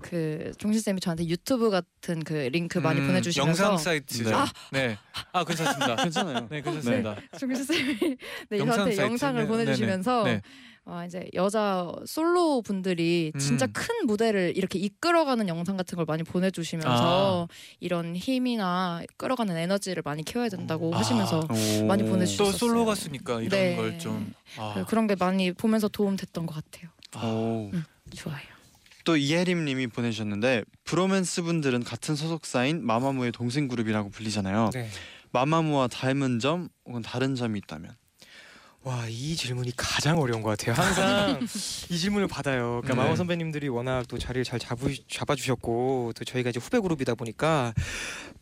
그 0.00 0.52
종신 0.58 0.80
쌤이 0.80 1.00
저한테 1.00 1.26
유튜브 1.26 1.70
같은 1.70 2.24
그 2.24 2.48
링크 2.52 2.78
많이 2.78 3.00
음, 3.00 3.06
보내주시면서 3.06 3.64
영상 3.64 3.78
사이트. 3.78 4.22
네. 4.24 4.32
아, 4.32 4.46
네. 4.72 4.98
아 5.32 5.44
괜찮습니다. 5.44 5.96
괜찮아요. 6.02 6.48
네, 6.50 6.62
괜찮습니다. 6.62 7.16
종신 7.38 7.64
쌤이 7.64 7.98
네, 8.48 8.58
영상 8.58 8.76
저한테 8.76 8.96
사이트. 8.96 9.10
영상을 9.10 9.42
네, 9.42 9.48
보내주시면서 9.48 10.24
네, 10.24 10.32
네. 10.34 10.42
어, 10.90 11.04
이제 11.06 11.28
여자 11.34 11.92
솔로 12.04 12.62
분들이 12.62 13.32
진짜 13.38 13.66
음. 13.66 13.72
큰 13.72 14.06
무대를 14.06 14.54
이렇게 14.56 14.80
이끌어가는 14.80 15.46
영상 15.48 15.76
같은 15.76 15.94
걸 15.94 16.04
많이 16.04 16.24
보내주시면서 16.24 17.46
이런 17.78 18.16
힘이나 18.16 19.00
끌어가는 19.16 19.56
에너지를 19.56 20.02
많이 20.04 20.24
키워야 20.24 20.48
된다고 20.48 20.92
아. 20.92 20.98
하시면서 20.98 21.46
오. 21.48 21.86
많이 21.86 22.02
또 22.02 22.10
보내주셨어요. 22.10 22.52
솔로 22.56 22.84
가수니까 22.86 23.34
이런 23.40 23.50
네. 23.50 23.76
걸 23.76 23.98
좀. 24.00 24.34
아. 24.58 24.74
그- 24.74 24.84
그런 24.86 25.06
게 25.06 25.14
많이 25.14 25.52
보면서 25.52 25.86
도움 25.86 26.16
됐던 26.16 26.46
것 26.46 26.54
같아요. 26.56 26.90
오. 27.24 27.70
좋아요. 28.12 28.40
또 29.04 29.16
이혜림님이 29.16 29.86
보내주셨는데 29.86 30.64
브로맨스 30.84 31.42
분들은 31.42 31.84
같은 31.84 32.16
소속사인 32.16 32.84
마마무의 32.84 33.30
동생 33.30 33.68
그룹이라고 33.68 34.10
불리잖아요. 34.10 34.70
네. 34.74 34.88
마마무와 35.30 35.86
닮은 35.86 36.40
점 36.40 36.68
혹은 36.84 37.02
다른 37.02 37.36
점이 37.36 37.58
있다면 37.60 37.92
와, 38.82 39.06
이 39.08 39.36
질문이 39.36 39.72
가장 39.76 40.18
어려운 40.20 40.40
것 40.42 40.56
같아요. 40.56 40.74
항상 40.74 41.40
이 41.90 41.98
질문을 41.98 42.28
받아요. 42.28 42.80
그러니까 42.82 42.94
네. 42.94 43.02
마마 43.02 43.16
선배님들이 43.16 43.68
워낙 43.68 44.06
또 44.08 44.18
자리를 44.18 44.42
잘 44.44 44.58
잡으, 44.58 44.94
잡아주셨고 45.06 46.12
또 46.16 46.24
저희가 46.24 46.48
이제 46.50 46.58
후배 46.58 46.80
그룹이다 46.80 47.14
보니까 47.14 47.74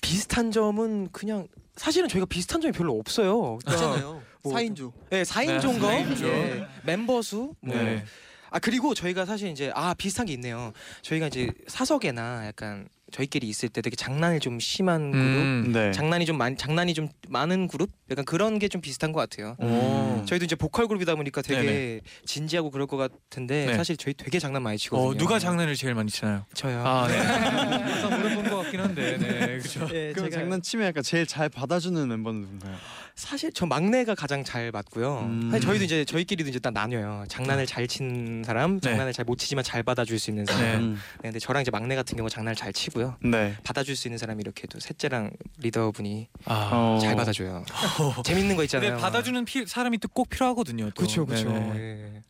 비슷한 0.00 0.52
점은 0.52 1.08
그냥 1.10 1.48
사실은 1.74 2.08
저희가 2.08 2.26
비슷한 2.26 2.60
점이 2.60 2.72
별로 2.72 2.96
없어요. 2.98 3.58
그러니까 3.58 3.72
있잖아요. 3.74 4.22
뭐- 4.44 4.52
4인조. 4.54 4.92
네, 5.10 5.22
4인조인 5.24 5.72
네, 5.74 5.78
거, 5.80 5.88
4인조. 5.88 6.24
예, 6.24 6.66
멤버 6.84 7.20
수, 7.20 7.54
뭐. 7.60 7.74
네. 7.76 8.04
아 8.50 8.58
그리고 8.60 8.94
저희가 8.94 9.26
사실 9.26 9.48
이제 9.50 9.72
아 9.74 9.92
비슷한 9.92 10.24
게 10.26 10.32
있네요. 10.34 10.72
저희가 11.02 11.26
이제 11.26 11.50
사석에나 11.66 12.46
약간 12.46 12.88
저희끼리 13.10 13.48
있을 13.48 13.68
때 13.68 13.80
되게 13.80 13.96
장난이 13.96 14.38
좀 14.40 14.60
심한 14.60 15.10
그룹, 15.10 15.24
음. 15.24 15.70
네. 15.72 15.92
장난이 15.92 16.26
좀 16.26 16.36
많, 16.36 16.56
장난이 16.56 16.92
좀 16.94 17.08
많은 17.28 17.66
그룹, 17.68 17.90
약간 18.10 18.24
그런 18.24 18.58
게 18.58 18.68
좀 18.68 18.82
비슷한 18.82 19.12
것 19.12 19.20
같아요. 19.20 19.56
오. 19.60 20.22
저희도 20.26 20.44
이제 20.44 20.54
보컬 20.54 20.86
그룹이다 20.88 21.14
보니까 21.14 21.40
되게 21.40 21.62
네네. 21.62 22.00
진지하고 22.26 22.70
그럴 22.70 22.86
것 22.86 22.98
같은데 22.98 23.64
네. 23.64 23.74
사실 23.76 23.96
저희 23.96 24.12
되게 24.12 24.38
장난 24.38 24.62
많이 24.62 24.76
치거든요. 24.76 25.08
어, 25.08 25.14
누가 25.14 25.38
장난을 25.38 25.74
제일 25.74 25.94
많이 25.94 26.10
치나요? 26.10 26.44
저요. 26.52 26.82
아, 26.86 27.08
네. 27.08 27.16
물어본 28.16 28.50
것 28.50 28.56
같긴 28.58 28.80
한데, 28.80 29.16
네, 29.16 29.46
그렇죠. 29.58 29.88
예, 29.94 30.12
그럼 30.12 30.28
제가 30.30 30.42
장난치면 30.42 30.86
약간 30.86 31.02
제일 31.02 31.26
잘 31.26 31.48
받아주는 31.48 32.06
멤버는 32.06 32.42
누군가요? 32.42 32.76
사실 33.18 33.50
저 33.52 33.66
막내가 33.66 34.14
가장 34.14 34.44
잘 34.44 34.70
맞고요. 34.70 35.22
음. 35.22 35.48
사실 35.50 35.66
저희도 35.66 35.84
이제 35.84 36.04
저희끼리도 36.04 36.48
이제 36.50 36.60
딱 36.60 36.72
나뉘어요. 36.72 37.24
장난을 37.26 37.66
잘 37.66 37.88
치는 37.88 38.44
사람, 38.44 38.78
네. 38.78 38.90
장난을 38.90 39.12
잘 39.12 39.24
못 39.24 39.36
치지만 39.36 39.64
잘 39.64 39.82
받아줄 39.82 40.20
수 40.20 40.30
있는 40.30 40.46
사람. 40.46 40.62
네. 40.62 40.74
음. 40.76 40.94
네, 41.16 41.22
근데 41.22 41.38
저랑 41.40 41.62
이제 41.62 41.72
막내 41.72 41.96
같은 41.96 42.16
경우 42.16 42.30
장난을 42.30 42.54
잘 42.54 42.72
치고요. 42.72 43.16
네. 43.24 43.56
받아줄 43.64 43.96
수 43.96 44.06
있는 44.06 44.18
사람이 44.18 44.40
이렇게 44.40 44.68
또 44.68 44.78
셋째랑 44.78 45.32
리더분이 45.58 46.28
아, 46.44 46.70
어. 46.72 46.98
잘 47.02 47.16
받아줘요. 47.16 47.64
재밌는 48.24 48.54
거 48.54 48.62
있잖아요. 48.62 48.90
근데 48.90 49.02
받아주는 49.02 49.44
피, 49.44 49.66
사람이 49.66 49.98
또 49.98 50.08
꼭 50.08 50.30
필요하거든요. 50.30 50.86
또. 50.90 50.94
그렇죠, 50.94 51.26
그렇죠. 51.26 51.50
네네. 51.50 51.74
예. 51.76 52.22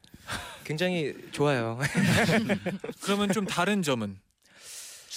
굉장히 0.64 1.14
좋아요. 1.32 1.78
그러면 3.02 3.30
좀 3.32 3.44
다른 3.46 3.82
점은 3.82 4.18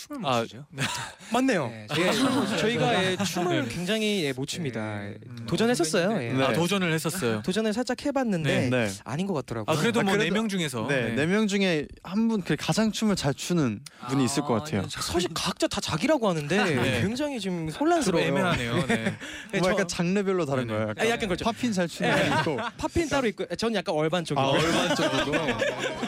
춤을 0.08 0.20
못 0.22 0.28
아, 0.28 0.42
추죠. 0.44 0.66
맞네요. 1.32 1.68
네, 1.68 1.88
예, 1.98 2.58
저희가 2.58 3.04
예, 3.04 3.18
춤을 3.18 3.64
네. 3.68 3.74
굉장히 3.74 4.24
예, 4.24 4.34
못 4.34 4.48
춥니다. 4.48 5.00
네. 5.00 5.16
음. 5.28 5.46
도전했었어요. 5.48 6.22
예. 6.24 6.34
네. 6.34 6.44
아, 6.44 6.54
도전을 6.54 6.92
했었어요. 6.94 7.42
도전을 7.46 7.74
살짝 7.74 8.04
해봤는데 8.06 8.70
네. 8.70 8.70
네. 8.70 8.92
아닌 9.04 9.28
것 9.28 9.34
같더라고요. 9.34 9.76
아 9.76 9.80
그래도 9.80 10.00
아, 10.00 10.04
뭐네 10.04 10.30
명 10.32 10.50
중에서 10.50 10.88
네, 10.88 11.14
네 11.16 11.26
명 11.26 11.48
중에 11.48 11.88
한분그 12.04 12.56
가장 12.60 12.92
춤을 12.92 13.16
잘 13.16 13.34
추는 13.34 13.82
분이 14.10 14.26
있을 14.26 14.44
것 14.44 14.54
같아요. 14.56 14.86
사실 14.90 15.30
각자 15.34 15.68
다 15.68 15.80
자기라고 15.80 16.28
하는데 16.30 16.58
네. 16.76 17.02
굉장히 17.02 17.40
지금 17.40 17.70
좀 17.70 17.80
혼란스러워요. 17.80 18.28
애매하네요. 18.28 18.88
네. 18.88 19.04
네, 19.52 19.60
뭐 19.60 19.62
저- 19.62 19.72
약간 19.72 19.88
장르별로 19.88 20.46
다른 20.46 20.68
네네. 20.68 20.74
거예요. 20.74 20.90
약간, 20.90 21.06
아, 21.06 21.10
약간 21.10 21.28
그렇죠. 21.28 21.46
popping 21.46 21.72
잘 21.74 21.88
추는 21.88 22.12
분 22.44 22.54
있고. 22.56 22.58
popping 22.78 23.10
따로 23.10 23.28
있고 23.28 23.46
전 23.56 23.76
약간 23.76 23.94
urban 23.96 24.26
쪽이고. 24.26 24.42
아 24.42 24.50
urban 24.50 24.96
쪽이고. 24.96 25.32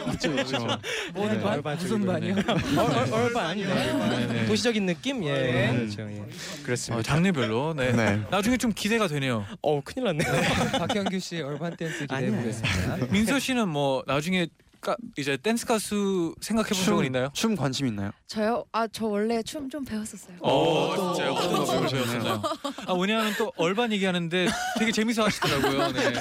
그렇죠, 0.03 0.31
그렇죠. 0.31 0.67
네, 1.13 1.41
반? 1.41 1.53
urban 1.53 1.77
무슨. 1.77 2.05
반이요? 2.05 2.35
얼, 2.77 3.13
urban. 3.13 3.57
네. 3.57 3.65
네 3.65 3.82
네. 4.27 4.45
도시적인 4.45 4.85
느낌. 4.85 5.23
예. 5.23 5.31
네. 5.33 5.73
그렇죠. 5.75 6.01
예. 6.09 6.23
그렇습니다. 6.63 6.99
어, 6.99 7.01
장르별로. 7.03 7.73
네. 7.75 7.91
네. 7.91 8.21
나중에 8.29 8.57
좀 8.57 8.71
기대가 8.73 9.07
되네요. 9.07 9.45
어 9.61 9.81
큰일 9.83 10.05
났네. 10.05 10.23
박현규 10.79 11.19
씨 11.19 11.41
urban 11.41 11.75
댄스 11.75 12.01
기대해. 12.07 12.31
보겠습니다. 12.31 12.97
민서 13.11 13.39
씨는 13.39 13.67
뭐 13.69 14.03
나중에 14.07 14.47
가, 14.81 14.97
이제 15.15 15.37
댄스 15.37 15.65
가수 15.65 16.35
생각해 16.41 16.67
본 16.71 16.83
적은 16.83 17.05
있나요? 17.05 17.29
춤 17.33 17.55
관심 17.55 17.87
있나요? 17.87 18.11
저요? 18.27 18.65
아 18.73 18.85
저 18.91 19.05
원래 19.07 19.41
춤 19.41 19.69
좀 19.69 19.85
배웠었어요. 19.85 20.35
어, 20.41 21.13
진짜요? 21.15 21.31
어떤 21.31 21.53
어떤 21.61 21.65
춤을 21.65 21.83
거 21.83 21.89
배웠었나요? 21.89 22.41
아 22.87 22.93
왜냐하면 22.93 23.33
또 23.37 23.49
얼반 23.55 23.93
얘기하는데 23.93 24.47
되게 24.79 24.91
재밌어 24.91 25.23
하시더라고요. 25.23 25.91
네. 25.93 26.13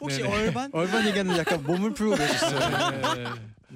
혹시 0.00 0.22
네네. 0.22 0.32
얼반? 0.32 0.70
얼반 0.72 1.08
얘기하는 1.08 1.36
약간 1.36 1.60
몸을 1.64 1.92
풀고 1.92 2.14
계셨어요. 2.14 2.90
네. 3.14 3.24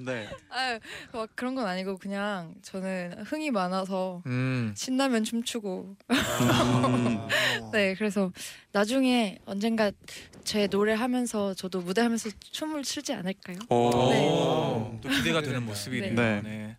네. 0.05 0.29
아, 0.51 0.79
막 1.13 1.29
그런 1.35 1.55
건 1.55 1.67
아니고 1.67 1.99
그냥 1.99 2.55
저는 2.63 3.25
흥이 3.25 3.51
많아서 3.51 4.23
음. 4.27 4.73
신나면 4.77 5.25
춤추고 5.25 5.97
음. 6.09 6.09
네 7.73 7.95
그래서 7.95 8.33
나중에 8.73 9.39
언젠가 9.45 9.91
제 10.45 10.67
노래 10.67 10.95
하면서 10.95 11.55
저도 11.55 11.81
무대 11.81 12.01
하면서 12.01 12.31
춤을 12.53 12.83
추지 12.83 13.13
않을까요? 13.13 13.59
오. 13.69 13.75
오, 13.77 14.99
또 15.03 15.09
기대가 15.09 15.43
되는 15.43 15.63
모습이네요. 15.65 16.15
네. 16.15 16.41
네. 16.43 16.77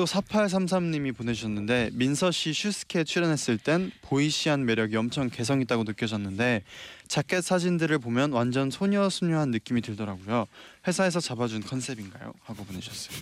또 0.00 0.06
4833님이 0.06 1.14
보내주셨는데 1.14 1.90
민서 1.92 2.30
씨 2.30 2.54
슈스케 2.54 3.04
출연했을 3.04 3.58
땐 3.58 3.92
보이시한 4.00 4.64
매력이 4.64 4.96
엄청 4.96 5.28
개성 5.28 5.60
있다고 5.60 5.84
느껴졌는데 5.84 6.62
자켓 7.06 7.44
사진들을 7.44 7.98
보면 7.98 8.32
완전 8.32 8.70
소녀 8.70 9.10
소녀한 9.10 9.50
느낌이 9.50 9.82
들더라고요. 9.82 10.46
회사에서 10.86 11.20
잡아준 11.20 11.60
컨셉인가요? 11.60 12.32
하고 12.44 12.64
보내주셨어요. 12.64 13.18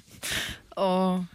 어, 0.76 1.26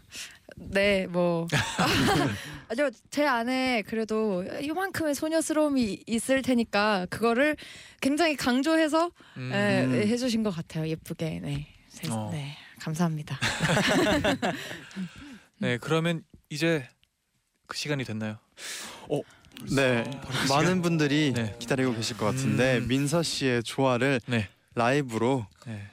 네, 0.56 1.08
뭐. 1.08 1.50
아주 2.72 2.90
제 3.10 3.26
안에 3.28 3.82
그래도 3.82 4.46
이만큼의 4.62 5.14
소녀스러움이 5.14 6.04
있을 6.08 6.42
테니까 6.42 7.08
그거를 7.10 7.58
굉장히 8.00 8.38
강조해서 8.38 9.12
음. 9.36 9.52
예, 9.54 10.08
해주신 10.08 10.44
것 10.44 10.52
같아요. 10.52 10.88
예쁘게. 10.88 11.42
네. 11.44 11.68
세- 11.90 12.10
어. 12.10 12.30
네. 12.32 12.56
감사합니다. 12.80 13.38
네, 15.64 15.78
그러면 15.78 16.24
이제 16.50 16.86
그 17.68 17.78
시간이 17.78 18.04
됐나요? 18.04 18.38
네, 19.74 20.04
많은 20.50 20.82
분들이 20.82 21.32
네. 21.34 21.56
기다리고 21.58 21.96
계실 21.96 22.18
것 22.18 22.26
같은데 22.26 22.80
음. 22.80 22.88
민서 22.90 23.24
씨의 23.24 23.64
조화를 23.64 24.20
네. 24.26 24.50
라이브로 24.76 25.48
네. 25.66 25.90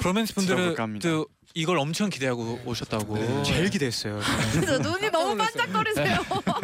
브로맨스 0.00 0.34
분들은 0.34 0.74
들어볼까. 0.74 0.98
또 0.98 1.28
이걸 1.54 1.78
엄청 1.78 2.10
기대하고 2.10 2.62
오셨다고. 2.64 3.16
네. 3.16 3.42
제일 3.44 3.70
기대했어요. 3.70 4.20
진짜 4.52 4.76
눈이 4.78 5.08
너무 5.10 5.36
반짝거리세요. 5.36 6.18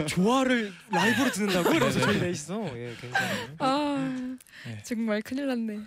조화를 0.08 0.72
라이브로 0.90 1.30
듣는다고? 1.30 1.68
그래서 1.70 2.00
네, 2.00 2.06
네. 2.06 2.12
저희 2.12 2.20
넷이서 2.20 2.76
예, 2.76 2.96
굉장히. 3.00 3.26
아, 3.58 4.36
네. 4.66 4.82
정말 4.82 5.22
큰일 5.22 5.46
났네. 5.46 5.78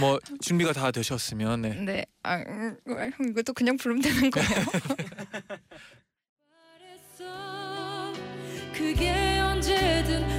뭐 0.00 0.18
준비가 0.40 0.72
다 0.72 0.90
되셨으면 0.90 1.62
네. 1.62 1.74
네. 1.74 2.06
아, 2.22 2.36
음, 2.38 2.76
이것도 3.30 3.52
그냥 3.52 3.76
부르면 3.76 4.02
되는 4.02 4.30
거예요. 4.30 4.48
그게 8.74 9.38
언제든 9.38 10.33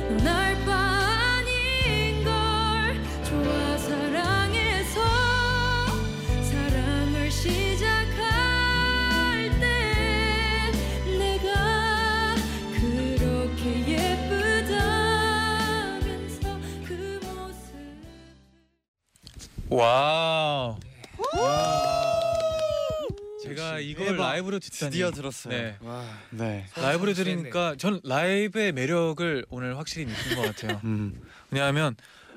wow. 19.69 20.77
제가 23.43 23.80
이걸 23.80 24.08
대박. 24.08 24.23
라이브로 24.30 24.60
듣다니. 24.60 24.91
드디어 24.91 25.12
들었어요. 25.12 25.54
네. 25.54 25.78
와. 25.82 26.04
네. 26.32 26.65
라이브로 26.75 27.13
들으니까 27.13 27.75
전 27.78 27.99
라이브의 28.04 28.71
매력을 28.71 29.45
오늘 29.49 29.78
확실히 29.78 30.06
느낀 30.12 30.36
것 30.36 30.41
같아요. 30.56 30.82
음. 30.86 31.21
왜냐하면 31.51 31.95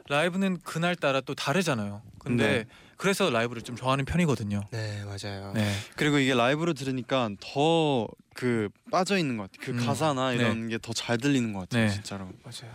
라이브는 0.08 0.58
그날 0.62 0.96
따라 0.96 1.20
또 1.20 1.34
다르잖아요. 1.34 2.02
근데 2.18 2.46
네. 2.46 2.64
그래서 2.96 3.30
라이브를 3.30 3.62
좀 3.62 3.76
좋아하는 3.76 4.04
편이거든요. 4.04 4.62
네 4.70 5.02
맞아요. 5.04 5.52
네. 5.54 5.72
그리고 5.96 6.18
이게 6.18 6.34
라이브로 6.34 6.72
들으니까 6.74 7.30
더 7.40 8.08
그 8.34 8.68
빠져 8.92 9.18
있는 9.18 9.36
것 9.36 9.50
같아요. 9.50 9.66
그 9.66 9.72
음. 9.82 9.84
가사나 9.84 10.32
이런 10.32 10.68
게 10.68 10.78
더 10.78 10.92
잘 10.92 11.18
들리는 11.18 11.52
것 11.52 11.60
같아요, 11.68 11.86
네. 11.88 11.92
진짜로. 11.92 12.26
맞아요. 12.44 12.72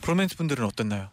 브로맨스 0.00 0.36
분들은 0.36 0.64
어땠나요? 0.64 1.08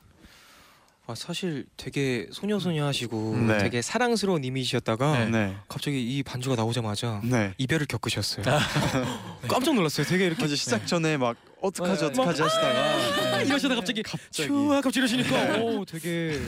아, 1.10 1.16
사실 1.16 1.66
되게 1.76 2.28
소녀소녀 2.32 2.86
하시고 2.86 3.36
네. 3.48 3.58
되게 3.58 3.82
사랑스러운 3.82 4.44
이미지였다가 4.44 5.26
네. 5.26 5.26
네. 5.26 5.58
갑자기 5.68 6.00
이 6.04 6.22
반주가 6.22 6.56
나오자마자 6.56 7.20
네. 7.24 7.56
이별을 7.58 7.88
겪으셨어요. 7.88 8.46
깜짝 9.50 9.74
놀랐어요. 9.74 10.06
되게 10.06 10.28
이렇게 10.28 10.44
맞아 10.44 10.56
시작 10.56 10.86
전에 10.86 11.18
막 11.18 11.36
어떡하지 11.62 12.02
네. 12.02 12.08
어떡하지 12.10 12.44
하시다가 12.44 13.36
아, 13.38 13.42
이러시다 13.42 13.74
갑자기 13.74 14.04
갑자기 14.04 14.50
슈아 14.50 14.82
갑자기 14.82 15.00
이러시니까 15.00 15.58
오 15.64 15.84
되게 15.84 16.40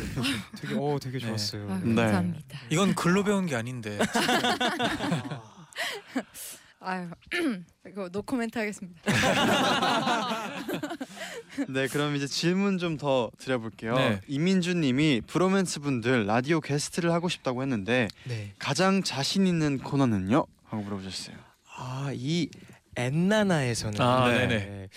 되게 0.61 0.75
어 0.77 0.99
되게 1.01 1.17
네. 1.17 1.25
좋았어요. 1.25 1.63
아, 1.67 1.81
네. 1.83 1.95
감사합니다. 1.95 2.59
이건 2.69 2.93
글로 2.93 3.23
배운 3.23 3.47
게 3.47 3.55
아닌데. 3.55 3.97
아유, 6.83 7.09
이거 7.87 8.09
노코멘트 8.11 8.57
하겠습니다. 8.57 8.99
네 11.69 11.87
그럼 11.87 12.15
이제 12.15 12.27
질문 12.27 12.77
좀 12.77 12.97
더 12.97 13.31
드려볼게요. 13.37 13.95
네. 13.95 14.21
이민주님이 14.27 15.21
브로맨스 15.25 15.79
분들 15.79 16.25
라디오 16.27 16.59
게스트를 16.59 17.11
하고 17.11 17.29
싶다고 17.29 17.61
했는데 17.61 18.07
네. 18.25 18.53
가장 18.59 19.01
자신 19.01 19.47
있는 19.47 19.77
코너는요? 19.79 20.45
하고 20.65 20.83
물어보셨어요. 20.83 21.35
아 21.77 22.11
이 22.13 22.49
엔나나에서는 22.95 24.01
아, 24.01 24.29
네. 24.29 24.47
네네. 24.47 24.89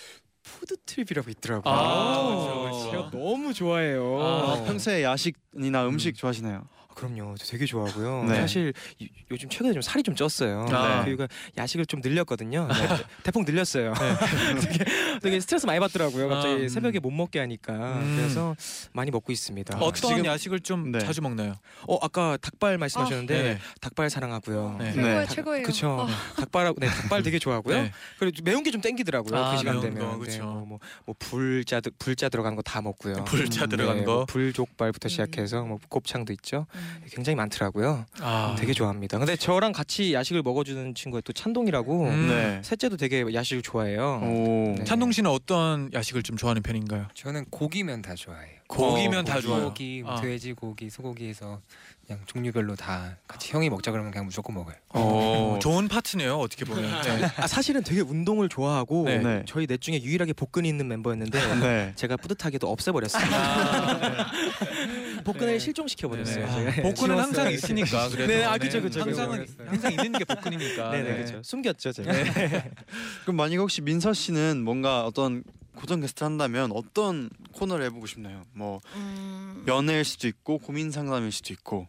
food 0.42 0.76
trip이라고 0.84 1.30
있더라고요. 1.30 1.72
아, 1.72 2.26
그렇죠, 2.26 2.60
그렇죠. 2.62 2.90
제가 2.90 3.10
너무 3.12 3.54
좋아해요. 3.54 4.02
아, 4.20 4.24
어, 4.54 4.64
평소에 4.64 5.04
야식이나 5.04 5.86
음식 5.86 6.16
좋아하시나요? 6.16 6.66
그럼요. 6.94 7.34
저 7.38 7.46
되게 7.46 7.66
좋아하고요. 7.66 8.24
네. 8.28 8.36
사실 8.36 8.72
이- 8.98 9.08
요즘 9.30 9.48
최근에 9.48 9.72
좀 9.72 9.82
살이 9.82 10.02
좀 10.02 10.14
쪘어요. 10.14 10.70
아. 10.72 11.04
그리고 11.04 11.26
야식을 11.58 11.86
좀 11.86 12.00
늘렸거든요. 12.00 12.68
네, 12.68 12.74
대폭 13.24 13.44
늘렸어요. 13.44 13.94
되게, 14.60 14.84
되게 15.20 15.40
스트레스 15.40 15.66
많이 15.66 15.80
받더라고요. 15.80 16.28
갑자기 16.28 16.54
아, 16.54 16.56
음. 16.58 16.68
새벽에 16.68 16.98
못 17.00 17.10
먹게 17.10 17.38
하니까. 17.40 17.72
음. 17.72 18.16
그래서 18.16 18.54
많이 18.92 19.10
먹고 19.10 19.32
있습니다. 19.32 19.78
어떤 19.78 19.94
지금- 19.94 20.24
야식을 20.26 20.60
좀 20.60 20.92
네. 20.92 20.98
자주 21.00 21.20
먹나요? 21.22 21.54
어 21.88 21.98
아까 22.02 22.36
닭발 22.40 22.78
말씀하셨는데 22.78 23.34
네네. 23.42 23.58
닭발 23.80 24.10
사랑하고요. 24.10 24.76
네. 24.78 24.92
최고예요, 24.92 25.18
네. 25.20 25.26
최고예요. 25.26 25.62
그쵸. 25.64 25.88
어, 25.88 26.06
닭발 26.36 26.74
네, 26.78 26.86
닭발 26.86 27.22
되게 27.22 27.38
좋아하고요. 27.38 27.82
네. 27.82 27.92
그리고 28.18 28.36
매운 28.44 28.62
게 28.62 28.74
좀 28.74 28.80
땡기더라고요. 28.80 29.38
아, 29.40 29.52
그 29.52 29.58
시간 29.58 29.80
매운 29.80 29.94
되면. 29.94 30.10
거, 30.12 30.18
그쵸. 30.18 30.32
네, 30.32 30.38
뭐, 30.42 30.64
뭐, 30.66 30.78
뭐 31.06 31.14
불자 31.18 31.80
들- 31.80 31.92
불자 31.98 32.28
들어간 32.28 32.56
거 32.56 32.62
다 32.62 32.80
먹고요. 32.82 33.24
불자 33.24 33.64
음, 33.64 33.68
들어간 33.68 33.98
네, 33.98 34.04
거. 34.04 34.12
뭐 34.14 34.24
불족발부터 34.24 35.06
음. 35.06 35.08
시작해서 35.10 35.62
뭐 35.64 35.78
곱창도 35.88 36.32
있죠. 36.32 36.66
음. 36.74 36.83
굉장히 37.10 37.36
많더라고요. 37.36 38.06
아, 38.20 38.56
되게 38.58 38.72
좋아합니다. 38.72 39.18
근데 39.18 39.36
저랑 39.36 39.72
같이 39.72 40.14
야식을 40.14 40.42
먹어주는 40.42 40.94
친구가 40.94 41.20
또 41.24 41.32
찬동이라고 41.32 42.04
음. 42.08 42.28
네. 42.28 42.60
셋째도 42.64 42.96
되게 42.96 43.24
야식을 43.32 43.62
좋아해요. 43.62 44.20
오. 44.22 44.74
네. 44.78 44.84
찬동 44.84 45.12
씨는 45.12 45.30
어떤 45.30 45.90
야식을 45.92 46.22
좀 46.22 46.36
좋아하는 46.36 46.62
편인가요? 46.62 47.08
저는 47.14 47.46
고기면 47.50 48.02
다 48.02 48.14
좋아해요. 48.14 48.54
고기면 48.66 49.24
다 49.26 49.34
고기, 49.34 49.46
좋아요. 49.46 49.64
고기, 49.64 50.02
뭐 50.02 50.12
아. 50.14 50.20
돼지고기, 50.20 50.90
소고기에서 50.90 51.60
그냥 52.06 52.20
종류별로 52.26 52.76
다 52.76 53.16
같이 53.28 53.52
형이 53.52 53.70
먹자 53.70 53.90
그러면 53.90 54.10
그냥 54.10 54.26
무조건 54.26 54.54
먹어요. 54.56 54.74
어, 54.90 55.58
좋은 55.60 55.86
파트네요. 55.88 56.38
어떻게 56.38 56.64
보면. 56.64 56.82
네. 57.02 57.28
아, 57.36 57.46
사실은 57.46 57.82
되게 57.82 58.00
운동을 58.00 58.48
좋아하고 58.48 59.04
네. 59.04 59.18
네. 59.18 59.42
저희 59.46 59.66
넷 59.66 59.80
중에 59.80 60.02
유일하게 60.02 60.32
복근이 60.32 60.68
있는 60.68 60.88
멤버였는데 60.88 61.54
네. 61.60 61.92
제가 61.94 62.16
뿌듯하게도 62.16 62.70
없애버렸습니다. 62.70 63.36
아, 63.36 64.26
복근을 65.24 65.58
실종시켜 65.58 66.08
버렸어요. 66.08 66.46
네네. 66.46 66.82
복근은 66.82 67.18
항상 67.18 67.50
있으니까. 67.50 68.08
그래서 68.12 68.26
네, 68.26 68.44
아, 68.44 68.58
그쵸, 68.58 68.80
그쵸, 68.80 69.00
항상. 69.00 69.32
항상 69.32 69.90
있는 69.90 70.12
게 70.12 70.24
복근이니까. 70.24 70.90
네네 70.90 71.02
네. 71.02 71.14
그렇죠. 71.16 71.42
숨겼죠 71.42 71.92
제가. 71.92 72.12
그럼 73.24 73.36
만약 73.36 73.56
혹시 73.58 73.80
민서 73.80 74.12
씨는 74.12 74.62
뭔가 74.62 75.04
어떤 75.04 75.42
고정 75.74 76.00
게스트 76.00 76.22
한다면 76.22 76.70
어떤 76.72 77.30
코너를 77.52 77.86
해보고 77.86 78.06
싶나요? 78.06 78.44
뭐 78.52 78.80
음, 78.94 79.64
연애일 79.66 80.04
수도 80.04 80.28
있고 80.28 80.58
고민 80.58 80.90
상담일 80.90 81.32
수도 81.32 81.52
있고 81.52 81.88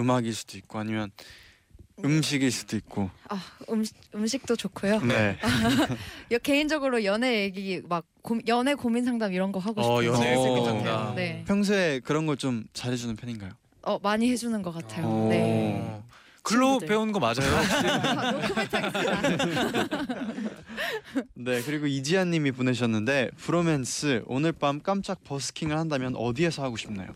음악일 0.00 0.34
수도 0.34 0.56
있고 0.56 0.78
아니면 0.78 1.10
음식일 2.04 2.50
수도 2.50 2.76
있고. 2.76 3.10
아, 3.28 3.40
음식, 3.70 3.94
음식도 4.14 4.56
좋고요. 4.56 5.00
네. 5.00 5.36
여- 6.32 6.38
개인적으로 6.38 7.04
연애 7.04 7.42
얘기 7.42 7.80
막 7.88 8.04
고, 8.22 8.38
연애 8.48 8.74
고민 8.74 9.04
상담 9.04 9.32
이런 9.32 9.52
거 9.52 9.60
하고 9.60 9.80
어, 9.80 10.02
싶어요. 10.02 10.14
연애 10.14 10.34
어. 10.34 10.38
고민 10.40 10.64
상담. 10.64 11.14
네, 11.14 11.44
평소에 11.46 12.00
그런 12.00 12.26
걸 12.26 12.36
좀 12.36 12.64
잘해주는 12.72 13.14
편인가요? 13.16 13.50
어 13.82 13.98
많이 14.02 14.30
해주는 14.30 14.60
것 14.62 14.72
같아요. 14.72 15.06
오. 15.06 15.28
네. 15.28 15.78
어. 15.82 16.04
글로 16.42 16.78
친구들. 16.78 16.88
배운 16.88 17.12
거 17.12 17.20
맞아요? 17.20 17.44
아. 17.54 18.32
네 21.34 21.62
그리고 21.62 21.86
이지아님이 21.86 22.52
보내셨는데 22.52 23.30
브로맨스 23.36 24.24
오늘 24.26 24.52
밤 24.52 24.80
깜짝 24.80 25.22
버스킹을 25.24 25.76
한다면 25.76 26.14
어디에서 26.16 26.62
하고 26.62 26.76
싶나요? 26.76 27.08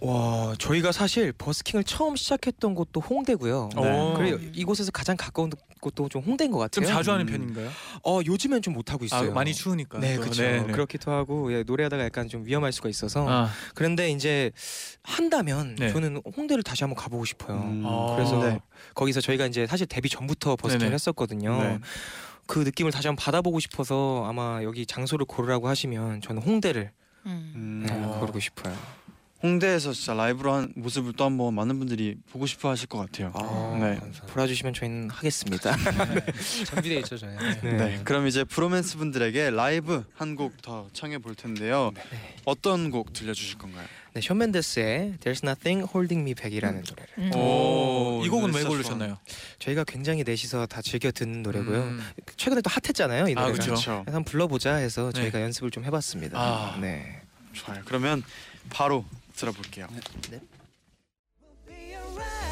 오. 0.00 0.08
와 0.10 0.54
저희가 0.58 0.92
사실 0.92 1.32
버스킹을 1.32 1.84
처음 1.84 2.16
시작했던 2.16 2.74
곳도 2.74 3.00
홍대고요. 3.00 3.70
네. 3.76 4.14
그리고 4.16 4.38
이곳에서 4.52 4.90
가장 4.90 5.16
가까운 5.16 5.50
곳도 5.80 6.08
좀 6.08 6.22
홍대인 6.22 6.50
것좀 6.50 6.82
같아요. 6.84 6.86
자주 6.96 7.12
하는 7.12 7.26
음. 7.28 7.32
편인가요? 7.32 7.70
어 8.04 8.20
요즘엔 8.24 8.62
좀 8.62 8.76
못 8.76 8.92
하고 8.92 9.04
아, 9.04 9.06
있어요. 9.06 9.32
많이 9.32 9.54
추우니까. 9.54 9.98
네, 10.00 10.16
또. 10.16 10.22
그렇죠. 10.22 10.42
그렇기도 10.66 11.10
하고 11.12 11.50
예, 11.52 11.62
노래하다가 11.62 12.04
약간 12.04 12.28
좀 12.28 12.44
위험할 12.44 12.72
수가 12.72 12.88
있어서 12.90 13.26
아, 13.28 13.48
그런데 13.74 14.10
이제 14.10 14.50
한다면 15.02 15.76
네. 15.78 15.90
저는 15.92 16.20
홍대를 16.36 16.62
다시 16.62 16.84
한번 16.84 16.96
가보고 17.02 17.24
싶어요. 17.24 17.56
음. 17.58 17.82
아. 17.86 18.14
그래서 18.16 18.38
네. 18.42 18.60
거기서 18.94 19.20
저희가 19.22 19.46
이제 19.46 19.66
사실 19.66 19.86
데뷔 19.86 20.08
전부터 20.10 20.56
버스킹을 20.56 20.80
네네. 20.86 20.94
했었거든요. 20.94 21.58
네. 21.62 21.78
그 22.46 22.58
느낌을 22.60 22.92
다시 22.92 23.08
한번 23.08 23.24
받아보고 23.24 23.58
싶어서 23.60 24.24
아마 24.28 24.62
여기 24.62 24.84
장소를 24.86 25.24
고르라고 25.26 25.68
하시면 25.68 26.20
저는 26.20 26.42
홍대를 26.42 26.90
음. 27.26 27.84
네, 27.88 27.92
어. 28.04 28.18
고르고 28.20 28.38
싶어요. 28.40 28.76
홍대에서 29.42 29.92
진짜 29.92 30.14
라이브로 30.14 30.52
한 30.54 30.72
모습을 30.76 31.12
또 31.12 31.24
한번 31.24 31.54
많은 31.54 31.78
분들이 31.78 32.16
보고 32.32 32.46
싶어 32.46 32.70
하실 32.70 32.86
것 32.88 32.98
같아요. 32.98 33.32
아, 33.34 33.42
네. 33.74 33.96
감사합니다. 33.96 34.26
불러주시면 34.26 34.72
저희는 34.74 35.10
하겠습니다. 35.10 35.76
준비돼 36.66 36.96
있죠 37.00 37.18
저희. 37.18 37.36
네. 37.62 38.00
그럼 38.04 38.26
이제 38.26 38.44
브로맨스 38.44 38.96
분들에게 38.96 39.50
라이브 39.50 40.04
한 40.14 40.36
곡 40.36 40.60
더 40.62 40.88
청해 40.94 41.18
볼 41.18 41.34
텐데요. 41.34 41.92
네. 41.94 42.02
어떤 42.46 42.90
곡 42.90 43.12
들려주실 43.12 43.58
건가요? 43.58 43.86
네, 44.14 44.20
션 44.22 44.38
맨데스의 44.38 45.16
There's 45.20 45.44
Nothing 45.44 45.86
Holding 45.94 46.22
Me 46.22 46.34
Back이라는 46.34 46.82
노래를 46.88 47.08
음. 47.18 47.36
오, 47.36 48.22
이 48.24 48.28
곡은 48.30 48.50
네, 48.52 48.58
왜 48.60 48.64
고르셨나요? 48.64 49.18
저희가 49.58 49.84
굉장히 49.84 50.24
넷이서 50.24 50.64
다 50.66 50.80
즐겨 50.80 51.10
듣는 51.10 51.42
노래고요. 51.42 51.82
음. 51.82 52.00
최근에 52.38 52.62
또 52.62 52.70
핫했잖아요, 52.70 53.28
이 53.28 53.34
아, 53.36 53.40
노래가. 53.42 53.52
그쵸. 53.52 53.66
그렇죠. 53.72 53.92
한번 54.06 54.24
불러보자 54.24 54.76
해서 54.76 55.12
네. 55.12 55.20
저희가 55.20 55.42
연습을 55.42 55.70
좀 55.70 55.84
해봤습니다. 55.84 56.38
아. 56.40 56.78
네. 56.80 57.20
좋아요. 57.52 57.82
그러면 57.84 58.22
바로 58.70 59.04
들어볼게요. 59.35 59.87
be 61.67 61.95
alright. 61.95 62.51